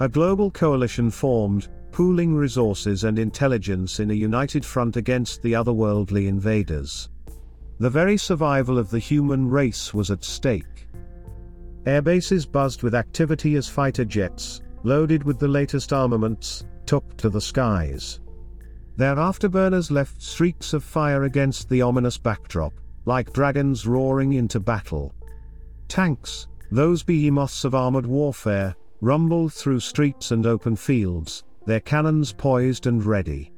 A 0.00 0.08
global 0.08 0.50
coalition 0.50 1.10
formed, 1.10 1.68
pooling 1.90 2.34
resources 2.34 3.04
and 3.04 3.18
intelligence 3.18 4.00
in 4.00 4.10
a 4.10 4.14
united 4.14 4.64
front 4.64 4.96
against 4.96 5.40
the 5.42 5.54
otherworldly 5.54 6.28
invaders. 6.28 7.08
The 7.78 7.88
very 7.90 8.18
survival 8.18 8.78
of 8.78 8.90
the 8.90 8.98
human 8.98 9.48
race 9.48 9.94
was 9.94 10.10
at 10.10 10.22
stake. 10.22 10.75
Airbases 11.86 12.50
buzzed 12.50 12.82
with 12.82 12.96
activity 12.96 13.54
as 13.54 13.68
fighter 13.68 14.04
jets, 14.04 14.60
loaded 14.82 15.22
with 15.22 15.38
the 15.38 15.46
latest 15.46 15.92
armaments, 15.92 16.66
took 16.84 17.16
to 17.16 17.30
the 17.30 17.40
skies. 17.40 18.20
Their 18.96 19.16
afterburners 19.16 19.90
left 19.90 20.20
streaks 20.20 20.72
of 20.72 20.82
fire 20.82 21.24
against 21.24 21.68
the 21.68 21.82
ominous 21.82 22.18
backdrop, 22.18 22.72
like 23.04 23.32
dragons 23.32 23.86
roaring 23.86 24.32
into 24.32 24.58
battle. 24.58 25.14
Tanks, 25.86 26.48
those 26.72 27.04
behemoths 27.04 27.64
of 27.64 27.76
armored 27.76 28.06
warfare, 28.06 28.74
rumbled 29.00 29.52
through 29.52 29.78
streets 29.78 30.32
and 30.32 30.44
open 30.44 30.74
fields, 30.74 31.44
their 31.66 31.80
cannons 31.80 32.32
poised 32.32 32.86
and 32.86 33.04
ready. 33.04 33.52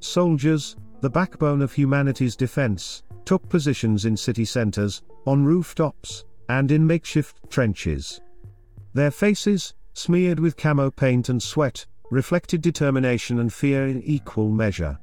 Soldiers, 0.00 0.76
the 1.02 1.10
backbone 1.10 1.60
of 1.60 1.72
humanity's 1.72 2.36
defense, 2.36 3.02
took 3.26 3.46
positions 3.50 4.06
in 4.06 4.16
city 4.16 4.44
centers, 4.46 5.02
on 5.26 5.44
rooftops, 5.44 6.24
and 6.48 6.70
in 6.70 6.86
makeshift 6.86 7.50
trenches. 7.50 8.20
Their 8.94 9.10
faces, 9.10 9.74
smeared 9.94 10.40
with 10.40 10.56
camo 10.56 10.90
paint 10.90 11.28
and 11.28 11.42
sweat, 11.42 11.86
reflected 12.10 12.62
determination 12.62 13.40
and 13.40 13.52
fear 13.52 13.88
in 13.88 14.02
equal 14.02 14.50
measure. 14.50 14.98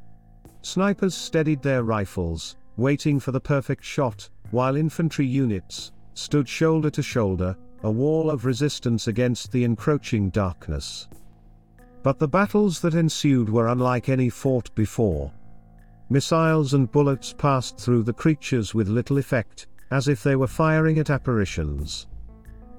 Snipers 0.62 1.14
steadied 1.14 1.62
their 1.62 1.84
rifles, 1.84 2.56
waiting 2.78 3.20
for 3.20 3.32
the 3.32 3.40
perfect 3.40 3.84
shot, 3.84 4.30
while 4.52 4.76
infantry 4.76 5.26
units 5.26 5.92
stood 6.14 6.48
shoulder 6.48 6.90
to 6.90 7.04
shoulder, 7.04 7.56
a 7.84 7.92
wall 7.92 8.30
of 8.30 8.46
resistance 8.46 9.08
against 9.08 9.52
the 9.52 9.64
encroaching 9.64 10.30
darkness. 10.30 11.08
But 12.02 12.20
the 12.20 12.28
battles 12.28 12.80
that 12.82 12.94
ensued 12.94 13.50
were 13.50 13.68
unlike 13.68 14.10
any 14.10 14.30
fought 14.30 14.74
before. 14.76 15.32
Missiles 16.10 16.74
and 16.74 16.92
bullets 16.92 17.34
passed 17.34 17.78
through 17.78 18.04
the 18.04 18.14
creatures 18.14 18.74
with 18.74 18.88
little 18.88 19.18
effect, 19.18 19.68
as 19.94 20.08
if 20.08 20.24
they 20.24 20.36
were 20.36 20.48
firing 20.48 20.98
at 20.98 21.12
apparitions. 21.12 22.08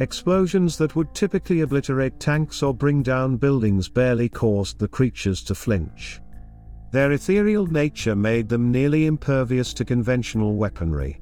Explosions 0.01 0.77
that 0.77 0.97
would 0.97 1.15
typically 1.15 1.61
obliterate 1.61 2.19
tanks 2.19 2.61
or 2.61 2.75
bring 2.75 3.05
down 3.05 3.37
buildings 3.37 3.89
barely 3.89 4.29
caused 4.29 4.81
the 4.81 4.89
creatures 4.89 5.41
to 5.45 5.55
flinch. 5.55 6.21
Their 6.91 7.13
ethereal 7.13 7.67
nature 7.69 8.17
made 8.17 8.49
them 8.49 8.73
nearly 8.73 9.07
impervious 9.07 9.73
to 9.75 9.85
conventional 9.85 10.57
weaponry. 10.57 11.21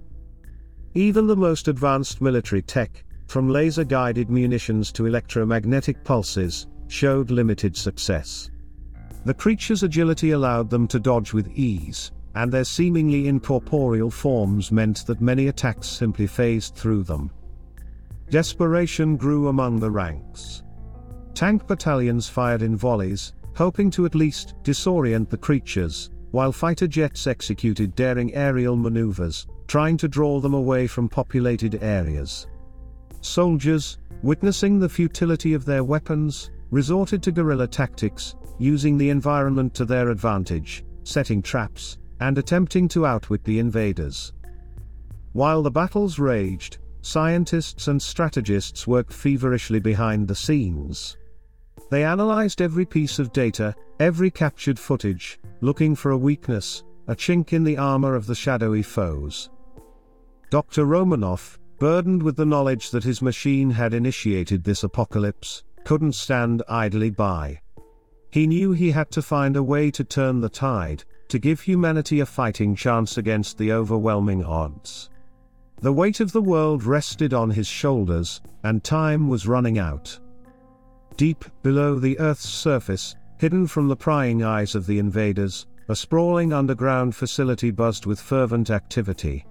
Even 0.95 1.27
the 1.27 1.37
most 1.37 1.69
advanced 1.69 2.23
military 2.23 2.63
tech, 2.63 3.05
from 3.27 3.51
laser 3.51 3.85
guided 3.85 4.31
munitions 4.31 4.93
to 4.93 5.05
electromagnetic 5.05 6.03
pulses, 6.05 6.69
showed 6.89 7.31
limited 7.31 7.77
success. 7.77 8.51
The 9.27 9.35
creature's 9.35 9.83
agility 9.83 10.31
allowed 10.31 10.71
them 10.71 10.89
to 10.89 10.99
dodge 10.99 11.35
with 11.35 11.49
ease, 11.49 12.13
and 12.35 12.51
their 12.51 12.65
seemingly 12.65 13.29
incorporeal 13.29 14.11
forms 14.11 14.73
meant 14.73 15.07
that 15.07 15.21
many 15.21 15.49
attacks 15.49 15.89
simply 15.89 16.27
phased 16.27 16.75
through 16.75 17.03
them. 17.03 17.31
Desperation 18.31 19.17
grew 19.17 19.49
among 19.49 19.79
the 19.79 19.91
ranks. 19.91 20.63
Tank 21.35 21.67
battalions 21.67 22.29
fired 22.29 22.63
in 22.63 22.77
volleys, 22.77 23.35
hoping 23.55 23.91
to 23.91 24.07
at 24.07 24.15
least 24.15 24.55
disorient 24.63 25.29
the 25.29 25.37
creatures, 25.37 26.11
while 26.31 26.53
fighter 26.53 26.87
jets 26.87 27.27
executed 27.27 27.95
daring 27.95 28.35
aerial 28.35 28.77
maneuvers, 28.77 29.47
trying 29.67 29.97
to 29.99 30.09
draw 30.09 30.41
them 30.41 30.55
away 30.55 30.87
from 30.87 31.09
populated 31.09 31.83
areas. 31.83 32.47
Soldiers, 33.21 33.99
witnessing 34.23 34.79
the 34.79 34.89
futility 34.89 35.53
of 35.53 35.65
their 35.65 35.85
weapons, 35.85 36.51
resorted 36.71 37.23
to 37.23 37.33
guerrilla 37.33 37.67
tactics, 37.67 38.35
using 38.59 38.97
the 38.97 39.11
environment 39.11 39.75
to 39.75 39.85
their 39.85 40.09
advantage, 40.11 40.85
setting 41.05 41.43
traps, 41.43 41.99
and 42.23 42.39
attempting 42.39 42.87
to 42.87 43.05
outwit 43.05 43.43
the 43.43 43.59
invaders. 43.59 44.33
While 45.33 45.63
the 45.63 45.71
battles 45.71 46.21
raged, 46.21 46.79
scientists 47.01 47.89
and 47.89 48.01
strategists 48.01 48.87
worked 48.87 49.13
feverishly 49.13 49.81
behind 49.81 50.29
the 50.29 50.35
scenes. 50.35 51.17
They 51.91 52.05
analyzed 52.05 52.63
every 52.63 52.87
piece 52.87 53.19
of 53.19 53.33
data, 53.33 53.75
every 53.99 54.31
captured 54.31 54.79
footage, 54.79 55.41
looking 55.61 55.97
for 55.97 56.13
a 56.13 56.17
weakness, 56.17 56.85
a 57.09 57.17
chink 57.17 57.53
in 57.53 57.65
the 57.65 57.77
armor 57.77 58.15
of 58.15 58.27
the 58.27 58.37
shadowy 58.37 58.83
foes. 58.83 59.51
Dr. 60.49 60.85
Romanoff, 60.85 61.59
burdened 61.81 62.23
with 62.23 62.37
the 62.37 62.47
knowledge 62.47 62.91
that 62.91 63.03
his 63.03 63.21
machine 63.21 63.71
had 63.71 63.95
initiated 63.95 64.63
this 64.63 64.85
apocalypse, 64.85 65.65
couldn't 65.85 66.15
stand 66.15 66.63
idly 66.69 67.11
by. 67.11 67.61
He 68.31 68.47
knew 68.47 68.73
he 68.73 68.93
had 68.93 69.11
to 69.11 69.23
find 69.23 69.57
a 69.57 69.63
way 69.63 69.91
to 69.91 70.05
turn 70.05 70.41
the 70.41 70.49
tide, 70.49 71.05
to 71.33 71.39
give 71.39 71.63
humanity 71.63 72.21
a 72.21 72.27
fighting 72.27 72.77
chance 72.77 73.17
against 73.17 73.57
the 73.57 73.73
overwhelming 73.73 74.45
odds. 74.45 75.09
The 75.81 75.91
weight 75.91 76.21
of 76.21 76.31
the 76.31 76.43
world 76.43 76.85
rested 76.85 77.33
on 77.33 77.49
his 77.49 77.67
shoulders, 77.67 78.43
and 78.65 78.85
time 78.85 79.31
was 79.31 79.49
running 79.49 79.79
out. 79.79 80.21
Deep 81.17 81.47
below 81.63 81.99
the 81.99 82.19
Earth's 82.19 82.47
surface, 82.47 83.17
hidden 83.39 83.67
from 83.67 83.89
the 83.89 83.97
prying 83.97 84.43
eyes 84.43 84.75
of 84.75 84.87
the 84.87 84.99
invaders, 84.99 85.67
a 85.89 85.97
sprawling 85.97 86.53
underground 86.53 87.17
facility 87.17 87.71
buzzed 87.71 88.05
with 88.05 88.21
fervent 88.21 88.69
activity. 88.69 89.47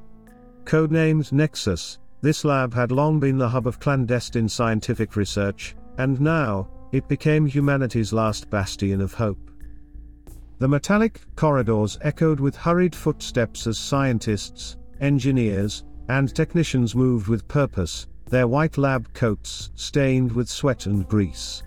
Codenamed 0.66 1.32
Nexus, 1.32 1.98
this 2.22 2.46
lab 2.46 2.76
had 2.76 2.92
long 2.92 3.20
been 3.20 3.40
the 3.40 3.50
hub 3.50 3.66
of 3.66 3.80
clandestine 3.80 4.48
scientific 4.48 5.16
research, 5.16 5.76
and 5.98 6.22
now, 6.22 6.70
it 6.92 7.08
became 7.08 7.48
humanity's 7.48 8.14
last 8.14 8.52
bastion 8.52 9.02
of 9.02 9.16
hope. 9.16 9.51
The 10.62 10.68
metallic 10.68 11.22
corridors 11.36 11.98
echoed 12.04 12.40
with 12.40 12.56
hurried 12.56 12.94
footsteps 12.94 13.66
as 13.66 13.80
scientists, 13.80 14.78
engineers, 15.00 15.86
and 16.08 16.32
technicians 16.36 16.94
moved 16.94 17.28
with 17.28 17.48
purpose, 17.48 18.06
their 18.30 18.48
white 18.48 18.78
lab 18.78 19.12
coats 19.16 19.72
stained 19.74 20.32
with 20.32 20.48
sweat 20.48 20.86
and 20.86 21.08
grease. 21.08 21.64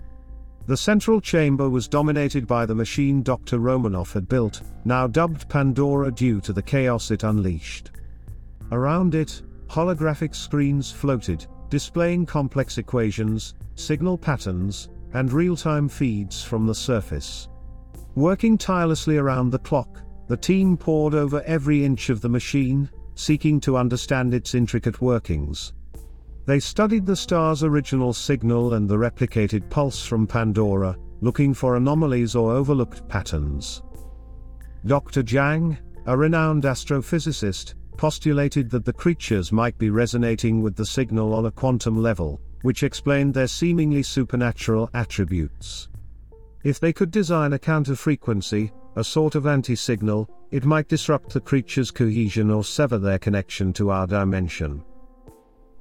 The 0.67 0.77
central 0.77 1.19
chamber 1.19 1.69
was 1.69 1.89
dominated 1.89 2.47
by 2.47 2.65
the 2.65 2.73
machine 2.73 3.21
Dr. 3.21 3.59
Romanoff 3.59 4.13
had 4.13 4.29
built, 4.29 4.61
now 4.85 5.07
dubbed 5.07 5.49
Pandora 5.49 6.09
due 6.09 6.39
to 6.39 6.53
the 6.53 6.63
chaos 6.63 7.11
it 7.11 7.25
unleashed. 7.25 7.91
Around 8.71 9.13
it, 9.13 9.41
holographic 9.67 10.33
screens 10.33 10.89
floated, 10.89 11.45
displaying 11.69 12.25
complex 12.25 12.77
equations, 12.77 13.55
signal 13.75 14.17
patterns, 14.17 14.87
and 15.11 15.33
real-time 15.33 15.89
feeds 15.89 16.41
from 16.41 16.65
the 16.65 16.73
surface. 16.73 17.49
Working 18.15 18.57
tirelessly 18.57 19.17
around 19.17 19.49
the 19.49 19.59
clock, 19.59 20.01
the 20.27 20.37
team 20.37 20.77
pored 20.77 21.13
over 21.13 21.41
every 21.41 21.83
inch 21.83 22.09
of 22.09 22.21
the 22.21 22.29
machine, 22.29 22.89
seeking 23.15 23.59
to 23.59 23.75
understand 23.75 24.33
its 24.33 24.55
intricate 24.55 25.01
workings. 25.01 25.73
They 26.45 26.61
studied 26.61 27.05
the 27.05 27.15
star's 27.17 27.63
original 27.63 28.13
signal 28.13 28.75
and 28.75 28.87
the 28.87 28.95
replicated 28.95 29.69
pulse 29.69 30.05
from 30.05 30.27
Pandora, 30.27 30.95
looking 31.19 31.53
for 31.53 31.75
anomalies 31.75 32.35
or 32.35 32.53
overlooked 32.53 33.05
patterns. 33.09 33.81
Dr. 34.85 35.21
Zhang, 35.21 35.77
a 36.05 36.15
renowned 36.15 36.63
astrophysicist, 36.63 37.73
postulated 37.97 38.69
that 38.69 38.85
the 38.85 38.93
creatures 38.93 39.51
might 39.51 39.77
be 39.77 39.89
resonating 39.89 40.61
with 40.61 40.77
the 40.77 40.85
signal 40.85 41.33
on 41.33 41.47
a 41.47 41.51
quantum 41.51 42.01
level, 42.01 42.39
which 42.61 42.83
explained 42.83 43.33
their 43.33 43.47
seemingly 43.47 44.03
supernatural 44.03 44.89
attributes. 44.93 45.89
If 46.65 46.79
they 46.79 46.91
could 46.91 47.11
design 47.11 47.53
a 47.53 47.59
counter 47.59 47.95
frequency, 47.95 48.73
a 48.95 49.03
sort 49.03 49.35
of 49.35 49.45
anti 49.45 49.75
signal, 49.75 50.27
it 50.49 50.65
might 50.65 50.87
disrupt 50.87 51.31
the 51.31 51.39
creature's 51.39 51.91
cohesion 51.91 52.49
or 52.49 52.63
sever 52.63 52.97
their 52.97 53.19
connection 53.19 53.71
to 53.73 53.91
our 53.91 54.07
dimension. 54.07 54.83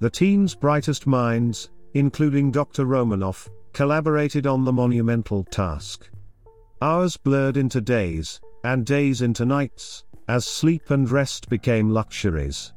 The 0.00 0.10
team's 0.10 0.54
brightest 0.54 1.06
minds, 1.06 1.70
including 1.94 2.50
Dr. 2.50 2.84
Romanoff, 2.84 3.48
collaborated 3.72 4.46
on 4.46 4.66
the 4.66 4.74
monumental 4.74 5.42
task. 5.44 6.10
Hours 6.82 7.16
blurred 7.16 7.56
into 7.56 7.80
days, 7.80 8.38
and 8.62 8.84
days 8.84 9.22
into 9.22 9.46
nights, 9.46 10.04
as 10.28 10.44
sleep 10.44 10.90
and 10.90 11.10
rest 11.10 11.48
became 11.48 11.88
luxuries. 11.88 12.74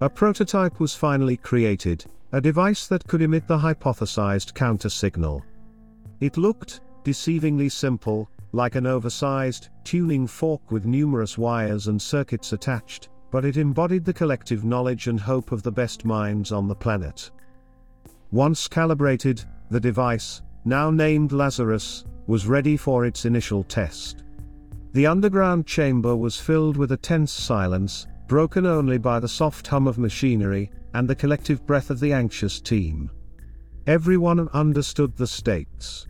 A 0.00 0.08
prototype 0.08 0.78
was 0.78 0.94
finally 0.94 1.38
created, 1.38 2.04
a 2.30 2.40
device 2.40 2.86
that 2.86 3.08
could 3.08 3.20
emit 3.20 3.48
the 3.48 3.58
hypothesized 3.58 4.54
counter 4.54 4.88
signal. 4.88 5.44
It 6.20 6.36
looked, 6.36 6.80
deceivingly 7.04 7.70
simple, 7.70 8.30
like 8.52 8.74
an 8.74 8.86
oversized, 8.86 9.68
tuning 9.84 10.26
fork 10.26 10.70
with 10.70 10.84
numerous 10.84 11.38
wires 11.38 11.86
and 11.88 12.00
circuits 12.00 12.52
attached, 12.52 13.08
but 13.30 13.44
it 13.44 13.56
embodied 13.56 14.04
the 14.04 14.12
collective 14.12 14.64
knowledge 14.64 15.06
and 15.06 15.18
hope 15.18 15.52
of 15.52 15.62
the 15.62 15.72
best 15.72 16.04
minds 16.04 16.52
on 16.52 16.68
the 16.68 16.74
planet. 16.74 17.30
Once 18.30 18.68
calibrated, 18.68 19.42
the 19.70 19.80
device, 19.80 20.42
now 20.64 20.90
named 20.90 21.32
Lazarus, 21.32 22.04
was 22.26 22.46
ready 22.46 22.76
for 22.76 23.04
its 23.06 23.24
initial 23.24 23.64
test. 23.64 24.24
The 24.92 25.06
underground 25.06 25.66
chamber 25.66 26.14
was 26.14 26.38
filled 26.38 26.76
with 26.76 26.92
a 26.92 26.96
tense 26.96 27.32
silence, 27.32 28.06
broken 28.28 28.66
only 28.66 28.98
by 28.98 29.18
the 29.18 29.28
soft 29.28 29.66
hum 29.66 29.86
of 29.86 29.98
machinery, 29.98 30.70
and 30.94 31.08
the 31.08 31.14
collective 31.14 31.66
breath 31.66 31.90
of 31.90 32.00
the 32.00 32.12
anxious 32.12 32.60
team. 32.60 33.10
Everyone 33.86 34.48
understood 34.52 35.16
the 35.16 35.26
stakes. 35.26 36.06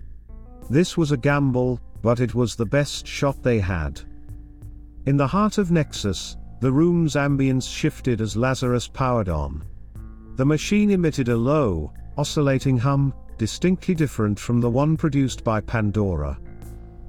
This 0.72 0.96
was 0.96 1.12
a 1.12 1.18
gamble, 1.18 1.78
but 2.00 2.18
it 2.18 2.34
was 2.34 2.56
the 2.56 2.64
best 2.64 3.06
shot 3.06 3.42
they 3.42 3.60
had. 3.60 4.00
In 5.04 5.18
the 5.18 5.26
heart 5.26 5.58
of 5.58 5.70
Nexus, 5.70 6.38
the 6.62 6.72
room's 6.72 7.14
ambience 7.14 7.70
shifted 7.70 8.22
as 8.22 8.38
Lazarus 8.38 8.88
powered 8.88 9.28
on. 9.28 9.64
The 10.36 10.46
machine 10.46 10.90
emitted 10.90 11.28
a 11.28 11.36
low, 11.36 11.92
oscillating 12.16 12.78
hum, 12.78 13.12
distinctly 13.36 13.94
different 13.94 14.40
from 14.40 14.62
the 14.62 14.70
one 14.70 14.96
produced 14.96 15.44
by 15.44 15.60
Pandora. 15.60 16.38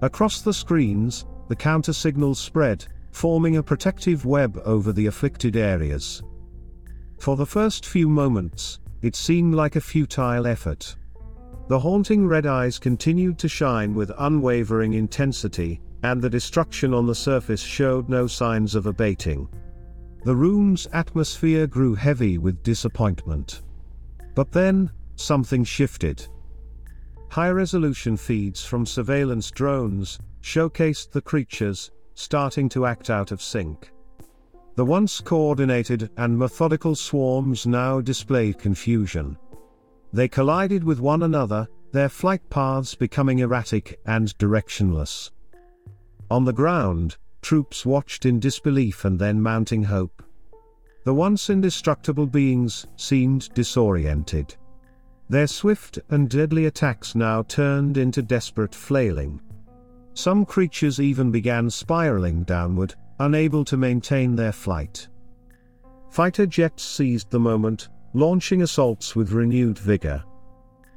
Across 0.01 0.41
the 0.41 0.51
screens, 0.53 1.23
the 1.47 1.55
counter 1.55 1.93
signals 1.93 2.39
spread, 2.39 2.85
forming 3.13 3.55
a 3.55 3.63
protective 3.63 4.25
web 4.25 4.61
over 4.65 4.91
the 4.91 5.05
afflicted 5.05 5.55
areas. 5.55 6.21
For 7.17 7.37
the 7.37 7.45
first 7.45 7.85
few 7.85 8.09
moments, 8.09 8.81
it 9.01 9.15
seemed 9.15 9.55
like 9.55 9.77
a 9.77 9.81
futile 9.81 10.47
effort. 10.47 10.97
The 11.67 11.79
haunting 11.79 12.27
red 12.27 12.45
eyes 12.45 12.77
continued 12.77 13.39
to 13.39 13.47
shine 13.47 13.93
with 13.93 14.11
unwavering 14.19 14.93
intensity, 14.93 15.81
and 16.03 16.21
the 16.21 16.29
destruction 16.29 16.93
on 16.93 17.07
the 17.07 17.15
surface 17.15 17.61
showed 17.61 18.09
no 18.09 18.27
signs 18.27 18.75
of 18.75 18.85
abating. 18.85 19.47
The 20.25 20.35
room's 20.35 20.87
atmosphere 20.91 21.65
grew 21.67 21.95
heavy 21.95 22.37
with 22.37 22.63
disappointment. 22.63 23.61
But 24.35 24.51
then, 24.51 24.91
something 25.15 25.63
shifted. 25.63 26.27
High 27.29 27.51
resolution 27.51 28.17
feeds 28.17 28.63
from 28.63 28.85
surveillance 28.85 29.49
drones, 29.49 30.19
showcased 30.41 31.11
the 31.11 31.21
creatures, 31.21 31.91
starting 32.15 32.67
to 32.69 32.85
act 32.85 33.09
out 33.09 33.31
of 33.31 33.41
sync. 33.41 33.91
The 34.75 34.85
once 34.85 35.21
coordinated 35.21 36.09
and 36.17 36.37
methodical 36.37 36.95
swarms 36.95 37.65
now 37.65 38.01
displayed 38.01 38.59
confusion. 38.59 39.37
They 40.13 40.27
collided 40.27 40.83
with 40.83 40.99
one 40.99 41.23
another, 41.23 41.67
their 41.91 42.07
flight 42.07 42.47
paths 42.51 42.93
becoming 42.93 43.39
erratic 43.39 43.99
and 44.05 44.37
directionless. 44.37 45.31
On 46.29 46.45
the 46.45 46.53
ground, 46.53 47.17
troops 47.41 47.83
watched 47.83 48.25
in 48.25 48.39
disbelief 48.39 49.05
and 49.05 49.17
then 49.17 49.41
mounting 49.41 49.83
hope. 49.83 50.23
The 51.03 51.13
once 51.13 51.49
indestructible 51.49 52.27
beings 52.27 52.85
seemed 52.95 53.49
disoriented. 53.55 54.55
Their 55.29 55.47
swift 55.47 55.97
and 56.09 56.29
deadly 56.29 56.67
attacks 56.67 57.15
now 57.15 57.41
turned 57.43 57.97
into 57.97 58.21
desperate 58.21 58.75
flailing. 58.75 59.41
Some 60.13 60.45
creatures 60.45 60.99
even 60.99 61.31
began 61.31 61.71
spiraling 61.71 62.43
downward, 62.43 62.93
unable 63.19 63.65
to 63.65 63.77
maintain 63.77 64.35
their 64.35 64.51
flight. 64.51 65.07
Fighter 66.11 66.45
jets 66.45 66.83
seized 66.83 67.31
the 67.31 67.39
moment, 67.39 67.89
launching 68.13 68.61
assaults 68.61 69.15
with 69.15 69.31
renewed 69.31 69.77
vigor. 69.77 70.23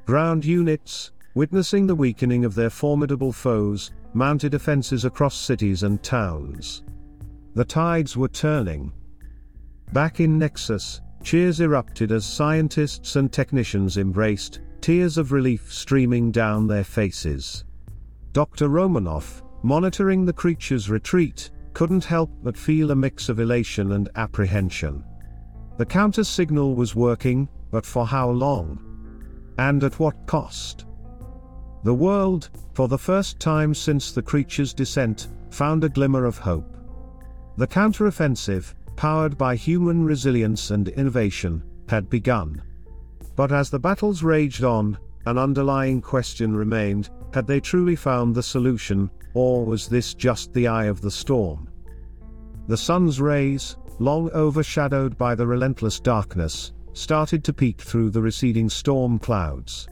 Ground 0.05 0.45
units, 0.45 1.11
witnessing 1.33 1.87
the 1.87 1.95
weakening 1.95 2.45
of 2.45 2.55
their 2.55 2.69
formidable 2.69 3.31
foes, 3.31 3.91
mounted 4.13 4.53
offenses 4.53 5.05
across 5.05 5.35
cities 5.35 5.83
and 5.83 6.01
towns. 6.01 6.83
The 7.55 7.65
tides 7.65 8.15
were 8.15 8.27
turning. 8.27 8.93
Back 9.93 10.19
in 10.19 10.37
Nexus, 10.37 11.01
cheers 11.23 11.59
erupted 11.59 12.11
as 12.11 12.25
scientists 12.25 13.15
and 13.15 13.31
technicians 13.31 13.97
embraced, 13.97 14.61
tears 14.81 15.17
of 15.17 15.31
relief 15.31 15.73
streaming 15.73 16.31
down 16.31 16.67
their 16.67 16.83
faces. 16.83 17.65
Dr. 18.31 18.69
Romanoff, 18.69 19.43
monitoring 19.63 20.23
the 20.23 20.33
creature's 20.33 20.89
retreat, 20.89 21.49
couldn't 21.73 22.05
help 22.05 22.31
but 22.43 22.57
feel 22.57 22.91
a 22.91 22.95
mix 22.95 23.29
of 23.29 23.39
elation 23.39 23.93
and 23.93 24.09
apprehension. 24.15 25.03
The 25.77 25.85
counter 25.85 26.23
signal 26.23 26.73
was 26.73 26.95
working, 26.95 27.47
but 27.69 27.85
for 27.85 28.05
how 28.05 28.31
long? 28.31 28.79
And 29.59 29.83
at 29.83 29.99
what 29.99 30.25
cost? 30.25 30.85
The 31.83 31.93
world, 31.93 32.49
for 32.73 32.87
the 32.87 32.97
first 32.97 33.39
time 33.39 33.73
since 33.73 34.11
the 34.11 34.21
creature's 34.21 34.73
descent, 34.73 35.27
found 35.51 35.83
a 35.83 35.89
glimmer 35.89 36.25
of 36.25 36.39
hope. 36.39 36.75
The 37.57 37.67
counteroffensive, 37.67 38.73
powered 38.95 39.37
by 39.37 39.55
human 39.55 40.03
resilience 40.03 40.71
and 40.71 40.87
innovation, 40.89 41.63
had 41.87 42.09
begun. 42.09 42.61
But 43.35 43.51
as 43.51 43.69
the 43.69 43.79
battles 43.79 44.23
raged 44.23 44.63
on, 44.63 44.97
an 45.27 45.37
underlying 45.37 46.01
question 46.01 46.55
remained 46.55 47.09
had 47.33 47.45
they 47.45 47.59
truly 47.59 47.95
found 47.95 48.33
the 48.33 48.41
solution, 48.41 49.11
or 49.35 49.63
was 49.63 49.87
this 49.87 50.15
just 50.15 50.53
the 50.53 50.67
eye 50.67 50.85
of 50.85 51.01
the 51.01 51.11
storm? 51.11 51.69
The 52.67 52.77
sun's 52.77 53.21
rays, 53.21 53.77
long 53.99 54.29
overshadowed 54.31 55.17
by 55.17 55.35
the 55.35 55.45
relentless 55.45 55.99
darkness, 55.99 56.73
started 56.93 57.43
to 57.43 57.53
peek 57.53 57.81
through 57.81 58.09
the 58.09 58.21
receding 58.21 58.69
storm 58.69 59.19
clouds. 59.19 59.87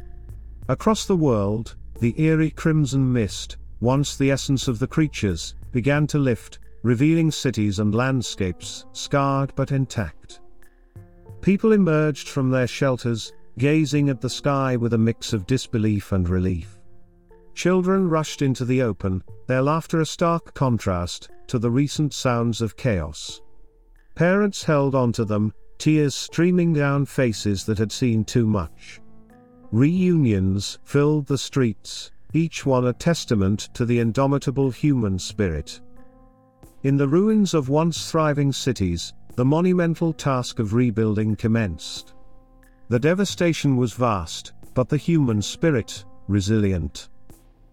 Across 0.67 1.05
the 1.05 1.15
world, 1.15 1.75
the 1.99 2.19
eerie 2.21 2.51
crimson 2.51 3.11
mist, 3.11 3.57
once 3.79 4.17
the 4.17 4.31
essence 4.31 4.67
of 4.67 4.79
the 4.79 4.87
creatures, 4.87 5.55
began 5.71 6.07
to 6.07 6.17
lift, 6.17 6.59
revealing 6.83 7.31
cities 7.31 7.79
and 7.79 7.93
landscapes, 7.93 8.85
scarred 8.93 9.53
but 9.55 9.71
intact. 9.71 10.39
People 11.41 11.71
emerged 11.71 12.29
from 12.29 12.49
their 12.49 12.67
shelters, 12.67 13.33
gazing 13.57 14.09
at 14.09 14.21
the 14.21 14.29
sky 14.29 14.75
with 14.75 14.93
a 14.93 14.97
mix 14.97 15.33
of 15.33 15.45
disbelief 15.45 16.11
and 16.11 16.27
relief. 16.27 16.79
Children 17.53 18.09
rushed 18.09 18.41
into 18.41 18.65
the 18.65 18.81
open, 18.81 19.23
their 19.47 19.61
laughter 19.61 20.01
a 20.01 20.05
stark 20.05 20.53
contrast 20.53 21.29
to 21.47 21.59
the 21.59 21.71
recent 21.71 22.13
sounds 22.13 22.61
of 22.61 22.75
chaos. 22.75 23.41
Parents 24.15 24.63
held 24.63 24.95
onto 24.95 25.25
them, 25.25 25.53
tears 25.77 26.15
streaming 26.15 26.71
down 26.71 27.05
faces 27.05 27.65
that 27.65 27.77
had 27.77 27.91
seen 27.91 28.23
too 28.23 28.47
much. 28.47 29.01
Reunions 29.71 30.79
filled 30.85 31.27
the 31.27 31.37
streets, 31.37 32.11
each 32.33 32.65
one 32.65 32.87
a 32.87 32.93
testament 32.93 33.69
to 33.73 33.85
the 33.85 33.99
indomitable 33.99 34.71
human 34.71 35.19
spirit. 35.19 35.81
In 36.83 36.95
the 36.95 37.07
ruins 37.07 37.53
of 37.53 37.67
once 37.67 38.09
thriving 38.09 38.53
cities, 38.53 39.13
the 39.35 39.43
monumental 39.43 40.13
task 40.13 40.59
of 40.59 40.73
rebuilding 40.73 41.35
commenced. 41.35 42.13
The 42.87 42.99
devastation 42.99 43.75
was 43.75 43.93
vast, 43.93 44.53
but 44.73 44.87
the 44.87 44.97
human 44.97 45.41
spirit, 45.41 46.05
resilient. 46.29 47.09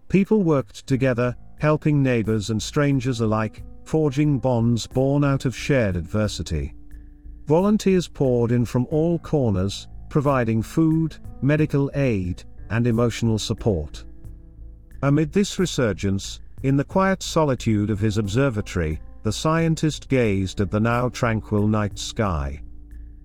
People 0.09 0.43
worked 0.43 0.85
together, 0.87 1.37
helping 1.59 2.03
neighbors 2.03 2.49
and 2.49 2.61
strangers 2.61 3.21
alike, 3.21 3.63
forging 3.83 4.39
bonds 4.39 4.87
born 4.87 5.23
out 5.23 5.45
of 5.45 5.55
shared 5.55 5.95
adversity. 5.95 6.73
Volunteers 7.45 8.07
poured 8.07 8.51
in 8.51 8.65
from 8.65 8.87
all 8.89 9.19
corners, 9.19 9.87
providing 10.09 10.61
food, 10.61 11.17
medical 11.41 11.91
aid, 11.93 12.43
and 12.69 12.87
emotional 12.87 13.37
support. 13.37 14.05
Amid 15.01 15.31
this 15.31 15.59
resurgence, 15.59 16.39
in 16.63 16.77
the 16.77 16.83
quiet 16.83 17.21
solitude 17.21 17.89
of 17.89 17.99
his 17.99 18.17
observatory, 18.17 19.01
the 19.23 19.31
scientist 19.31 20.07
gazed 20.07 20.61
at 20.61 20.71
the 20.71 20.79
now 20.79 21.09
tranquil 21.09 21.67
night 21.67 21.99
sky. 21.99 22.61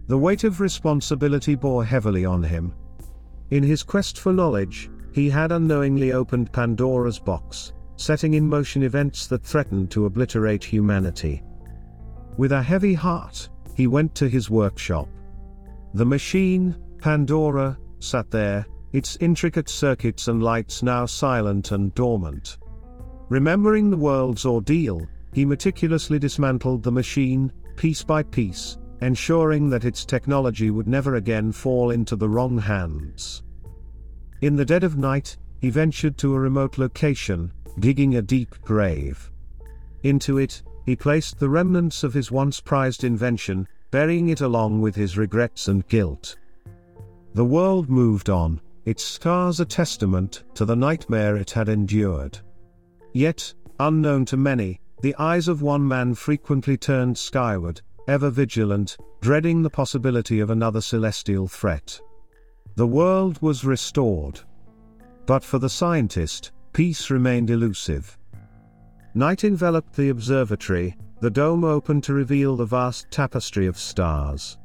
The 0.09 0.19
weight 0.19 0.45
of 0.45 0.61
responsibility 0.61 1.55
bore 1.55 1.85
heavily 1.85 2.25
on 2.25 2.43
him. 2.43 2.75
In 3.51 3.63
his 3.63 3.83
quest 3.83 4.19
for 4.19 4.33
knowledge, 4.33 4.91
he 5.13 5.31
had 5.31 5.53
unknowingly 5.53 6.13
opened 6.13 6.53
Pandora's 6.53 7.19
box, 7.19 7.73
setting 7.99 8.35
in 8.35 8.49
motion 8.49 8.83
events 8.83 9.27
that 9.27 9.43
threatened 9.43 9.91
to 9.91 10.07
obliterate 10.07 10.65
humanity. 10.65 11.43
With 12.37 12.53
a 12.53 12.63
heavy 12.63 12.95
heart, 12.95 13.49
he 13.75 13.87
went 13.87 14.15
to 14.15 14.29
his 14.29 14.49
workshop. 14.49 15.09
The 15.95 16.07
machine, 16.07 16.77
Pandora, 16.99 17.77
sat 17.99 18.31
there, 18.31 18.65
its 18.93 19.17
intricate 19.21 19.69
circuits 19.69 20.29
and 20.29 20.43
lights 20.43 20.83
now 20.83 21.07
silent 21.07 21.73
and 21.73 21.95
dormant. 21.95 22.59
Remembering 23.29 23.91
the 23.91 23.97
world's 23.97 24.47
ordeal, 24.47 25.07
he 25.33 25.45
meticulously 25.45 26.19
dismantled 26.19 26.83
the 26.83 26.93
machine, 26.93 27.53
piece 27.77 28.03
by 28.03 28.23
piece, 28.23 28.79
ensuring 29.03 29.69
that 29.71 29.85
its 29.85 30.05
technology 30.05 30.71
would 30.71 30.89
never 30.89 31.17
again 31.17 31.53
fall 31.53 31.91
into 31.91 32.17
the 32.17 32.29
wrong 32.29 32.59
hands. 32.59 33.43
In 34.41 34.57
the 34.57 34.65
dead 34.65 34.85
of 34.85 34.97
night, 34.97 35.37
he 35.61 35.71
ventured 35.71 36.17
to 36.19 36.35
a 36.35 36.41
remote 36.41 36.79
location, 36.79 37.53
digging 37.79 38.17
a 38.17 38.23
deep 38.23 38.55
grave. 38.63 39.31
Into 40.03 40.39
it, 40.39 40.63
he 40.85 40.97
placed 40.97 41.39
the 41.39 41.49
remnants 41.49 42.03
of 42.03 42.15
his 42.15 42.31
once 42.31 42.61
prized 42.61 43.05
invention, 43.05 43.69
burying 43.91 44.29
it 44.29 44.41
along 44.41 44.81
with 44.81 44.95
his 44.95 45.19
regrets 45.19 45.69
and 45.69 45.87
guilt. 45.89 46.37
The 47.35 47.45
world 47.45 47.91
moved 47.91 48.31
on, 48.31 48.61
its 48.85 49.05
scars 49.05 49.61
a 49.61 49.65
testament 49.65 50.45
to 50.55 50.65
the 50.65 50.77
nightmare 50.77 51.37
it 51.37 51.51
had 51.51 51.69
endured. 51.69 52.39
Yet, 53.13 53.53
unknown 53.79 54.25
to 54.27 54.37
many, 54.37 54.81
the 55.03 55.15
eyes 55.19 55.47
of 55.47 55.63
one 55.63 55.87
man 55.87 56.15
frequently 56.15 56.77
turned 56.77 57.17
skyward, 57.17 57.83
ever 58.09 58.31
vigilant, 58.31 58.97
dreading 59.21 59.63
the 59.63 59.71
possibility 59.71 60.41
of 60.41 60.51
another 60.51 60.81
celestial 60.81 61.47
threat. 61.47 62.01
The 62.77 62.87
world 62.87 63.41
was 63.43 63.65
restored. 63.65 64.41
But 65.27 65.45
for 65.45 65.59
the 65.59 65.69
scientist, 65.69 66.53
peace 66.79 67.11
remained 67.11 67.51
elusive. 67.51 68.17
Night 69.13 69.43
enveloped 69.43 69.97
the 69.97 70.11
observatory, 70.11 70.97
the 71.21 71.29
dome 71.29 71.65
opened 71.65 72.05
to 72.05 72.15
reveal 72.15 72.55
the 72.55 72.65
vast 72.65 73.11
tapestry 73.11 73.67
of 73.67 73.77
stars. 73.77 74.59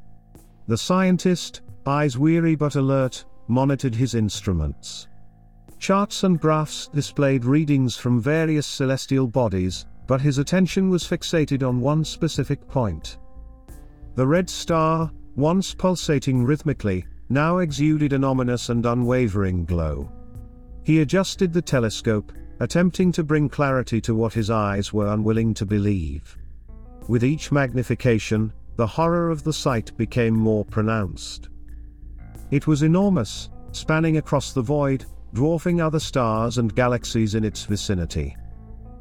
The 0.67 0.77
scientist, 0.77 1.61
eyes 1.87 2.15
weary 2.15 2.53
but 2.53 2.75
alert, 2.75 3.25
monitored 3.47 3.95
his 3.95 4.13
instruments. 4.13 5.07
Charts 5.79 6.23
and 6.23 6.39
graphs 6.39 6.87
displayed 6.87 7.45
readings 7.45 7.97
from 7.97 8.21
various 8.21 8.67
celestial 8.67 9.25
bodies, 9.25 9.87
but 10.05 10.21
his 10.21 10.37
attention 10.37 10.91
was 10.91 11.03
fixated 11.03 11.67
on 11.67 11.81
one 11.81 12.05
specific 12.05 12.67
point. 12.67 13.17
The 14.13 14.27
red 14.27 14.51
star, 14.51 15.11
once 15.35 15.73
pulsating 15.73 16.45
rhythmically, 16.45 17.07
now 17.29 17.57
exuded 17.57 18.13
an 18.13 18.23
ominous 18.23 18.69
and 18.69 18.85
unwavering 18.85 19.65
glow. 19.65 20.11
He 20.83 20.99
adjusted 20.99 21.53
the 21.53 21.61
telescope, 21.61 22.31
attempting 22.59 23.11
to 23.13 23.23
bring 23.23 23.47
clarity 23.47 24.01
to 24.01 24.15
what 24.15 24.33
his 24.33 24.49
eyes 24.49 24.91
were 24.91 25.13
unwilling 25.13 25.53
to 25.55 25.65
believe. 25.65 26.37
With 27.07 27.23
each 27.23 27.51
magnification, 27.51 28.53
the 28.75 28.87
horror 28.87 29.29
of 29.29 29.43
the 29.43 29.53
sight 29.53 29.95
became 29.97 30.33
more 30.33 30.65
pronounced. 30.65 31.49
It 32.51 32.67
was 32.67 32.83
enormous, 32.83 33.49
spanning 33.71 34.17
across 34.17 34.51
the 34.51 34.61
void, 34.61 35.05
dwarfing 35.33 35.79
other 35.81 35.99
stars 35.99 36.57
and 36.57 36.75
galaxies 36.75 37.35
in 37.35 37.43
its 37.43 37.63
vicinity. 37.63 38.35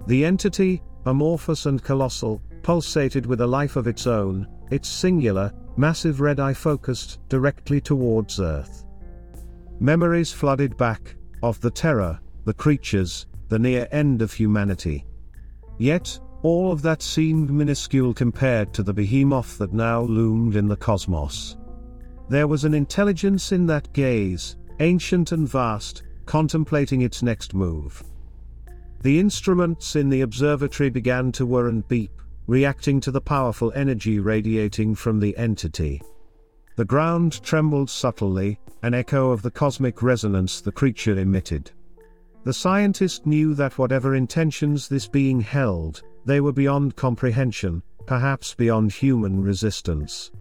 The 0.07 0.25
entity, 0.25 0.83
amorphous 1.07 1.67
and 1.67 1.83
colossal, 1.83 2.43
pulsated 2.63 3.27
with 3.27 3.41
a 3.41 3.47
life 3.47 3.77
of 3.77 3.87
its 3.87 4.07
own, 4.07 4.47
its 4.71 4.89
singular, 4.89 5.53
massive 5.77 6.21
red 6.21 6.39
eye 6.39 6.55
focused 6.55 7.19
directly 7.29 7.81
towards 7.81 8.41
Earth. 8.41 8.85
Memories 9.81 10.33
flooded 10.33 10.77
back, 10.77 11.17
of 11.43 11.61
the 11.61 11.71
terror, 11.71 12.19
the 12.45 12.55
creatures, 12.55 13.27
the 13.49 13.59
near 13.59 13.89
end 13.93 14.23
of 14.23 14.33
humanity. 14.33 15.05
Yet, 15.79 16.19
all 16.43 16.73
of 16.73 16.83
that 16.83 17.03
seemed 17.03 17.51
minuscule 17.51 18.15
compared 18.15 18.73
to 18.75 18.83
the 18.83 18.93
behemoth 18.93 19.59
that 19.59 19.73
now 19.73 20.03
loomed 20.03 20.57
in 20.57 20.69
the 20.69 20.77
cosmos. 20.77 21.57
There 22.29 22.49
was 22.49 22.65
an 22.65 22.75
intelligence 22.75 23.53
in 23.53 23.67
that 23.67 23.93
gaze, 23.93 24.57
ancient 24.81 25.33
and 25.33 25.49
vast, 25.49 26.03
contemplating 26.27 27.03
its 27.03 27.23
next 27.23 27.55
move. 27.55 28.03
The 29.03 29.19
instruments 29.19 29.97
in 29.97 30.09
the 30.09 30.21
observatory 30.23 30.89
began 30.89 31.33
to 31.33 31.47
whir 31.47 31.69
and 31.69 31.87
beep, 31.89 32.13
reacting 32.47 33.01
to 33.01 33.11
the 33.11 33.21
powerful 33.21 33.73
energy 33.75 34.19
radiating 34.19 34.95
from 34.95 35.21
the 35.21 35.37
entity. 35.37 36.01
The 36.77 36.85
ground 36.85 37.43
trembled 37.43 37.91
subtly, 37.91 38.59
an 38.83 38.95
echo 38.95 39.31
of 39.31 39.43
the 39.43 39.51
cosmic 39.51 40.03
resonance 40.03 40.61
the 40.61 40.73
creature 40.73 41.19
emitted. 41.19 41.71
The 42.45 42.53
scientist 42.53 43.27
knew 43.27 43.55
that 43.55 43.79
whatever 43.79 44.17
intentions 44.17 44.89
this 44.89 45.07
being 45.07 45.41
held, 45.41 46.03
they 46.25 46.41
were 46.41 46.53
beyond 46.53 46.97
comprehension, 46.97 47.83
perhaps 48.07 48.55
beyond 48.55 48.93
human 48.93 49.43
resistance. 49.43 50.33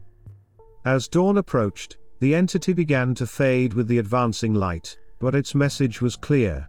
As 0.86 1.08
dawn 1.08 1.38
approached, 1.38 1.97
the 2.19 2.34
entity 2.34 2.73
began 2.73 3.13
to 3.15 3.27
fade 3.27 3.73
with 3.73 3.88
the 3.88 3.99
advancing 3.99 4.56
light, 4.56 4.97
but 5.19 5.36
its 5.36 5.54
message 5.54 6.01
was 6.01 6.15
clear. 6.15 6.67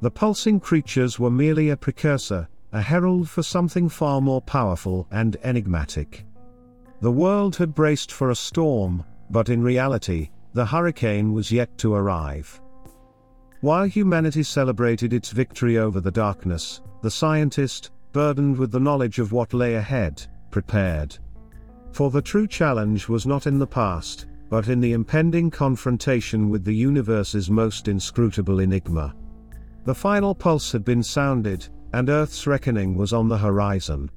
The 0.00 0.10
pulsing 0.10 0.60
creatures 0.60 1.18
were 1.18 1.30
merely 1.30 1.70
a 1.70 1.76
precursor, 1.76 2.48
a 2.72 2.80
herald 2.80 3.28
for 3.28 3.42
something 3.42 3.88
far 3.88 4.20
more 4.20 4.40
powerful 4.40 5.06
and 5.10 5.36
enigmatic. 5.42 6.24
The 7.00 7.12
world 7.12 7.56
had 7.56 7.74
braced 7.74 8.12
for 8.12 8.30
a 8.30 8.34
storm, 8.34 9.04
but 9.30 9.50
in 9.50 9.62
reality, 9.62 10.30
the 10.56 10.64
hurricane 10.64 11.34
was 11.34 11.52
yet 11.52 11.76
to 11.76 11.92
arrive. 11.92 12.62
While 13.60 13.84
humanity 13.84 14.42
celebrated 14.42 15.12
its 15.12 15.30
victory 15.30 15.76
over 15.76 16.00
the 16.00 16.10
darkness, 16.10 16.80
the 17.02 17.10
scientist, 17.10 17.90
burdened 18.14 18.56
with 18.56 18.72
the 18.72 18.80
knowledge 18.80 19.18
of 19.18 19.32
what 19.32 19.52
lay 19.52 19.74
ahead, 19.74 20.26
prepared. 20.50 21.18
For 21.92 22.10
the 22.10 22.22
true 22.22 22.46
challenge 22.46 23.06
was 23.06 23.26
not 23.26 23.46
in 23.46 23.58
the 23.58 23.66
past, 23.66 24.28
but 24.48 24.68
in 24.68 24.80
the 24.80 24.94
impending 24.94 25.50
confrontation 25.50 26.48
with 26.48 26.64
the 26.64 26.74
universe's 26.74 27.50
most 27.50 27.86
inscrutable 27.86 28.60
enigma. 28.60 29.14
The 29.84 29.94
final 29.94 30.34
pulse 30.34 30.72
had 30.72 30.86
been 30.86 31.02
sounded, 31.02 31.68
and 31.92 32.08
Earth's 32.08 32.46
reckoning 32.46 32.96
was 32.96 33.12
on 33.12 33.28
the 33.28 33.36
horizon. 33.36 34.10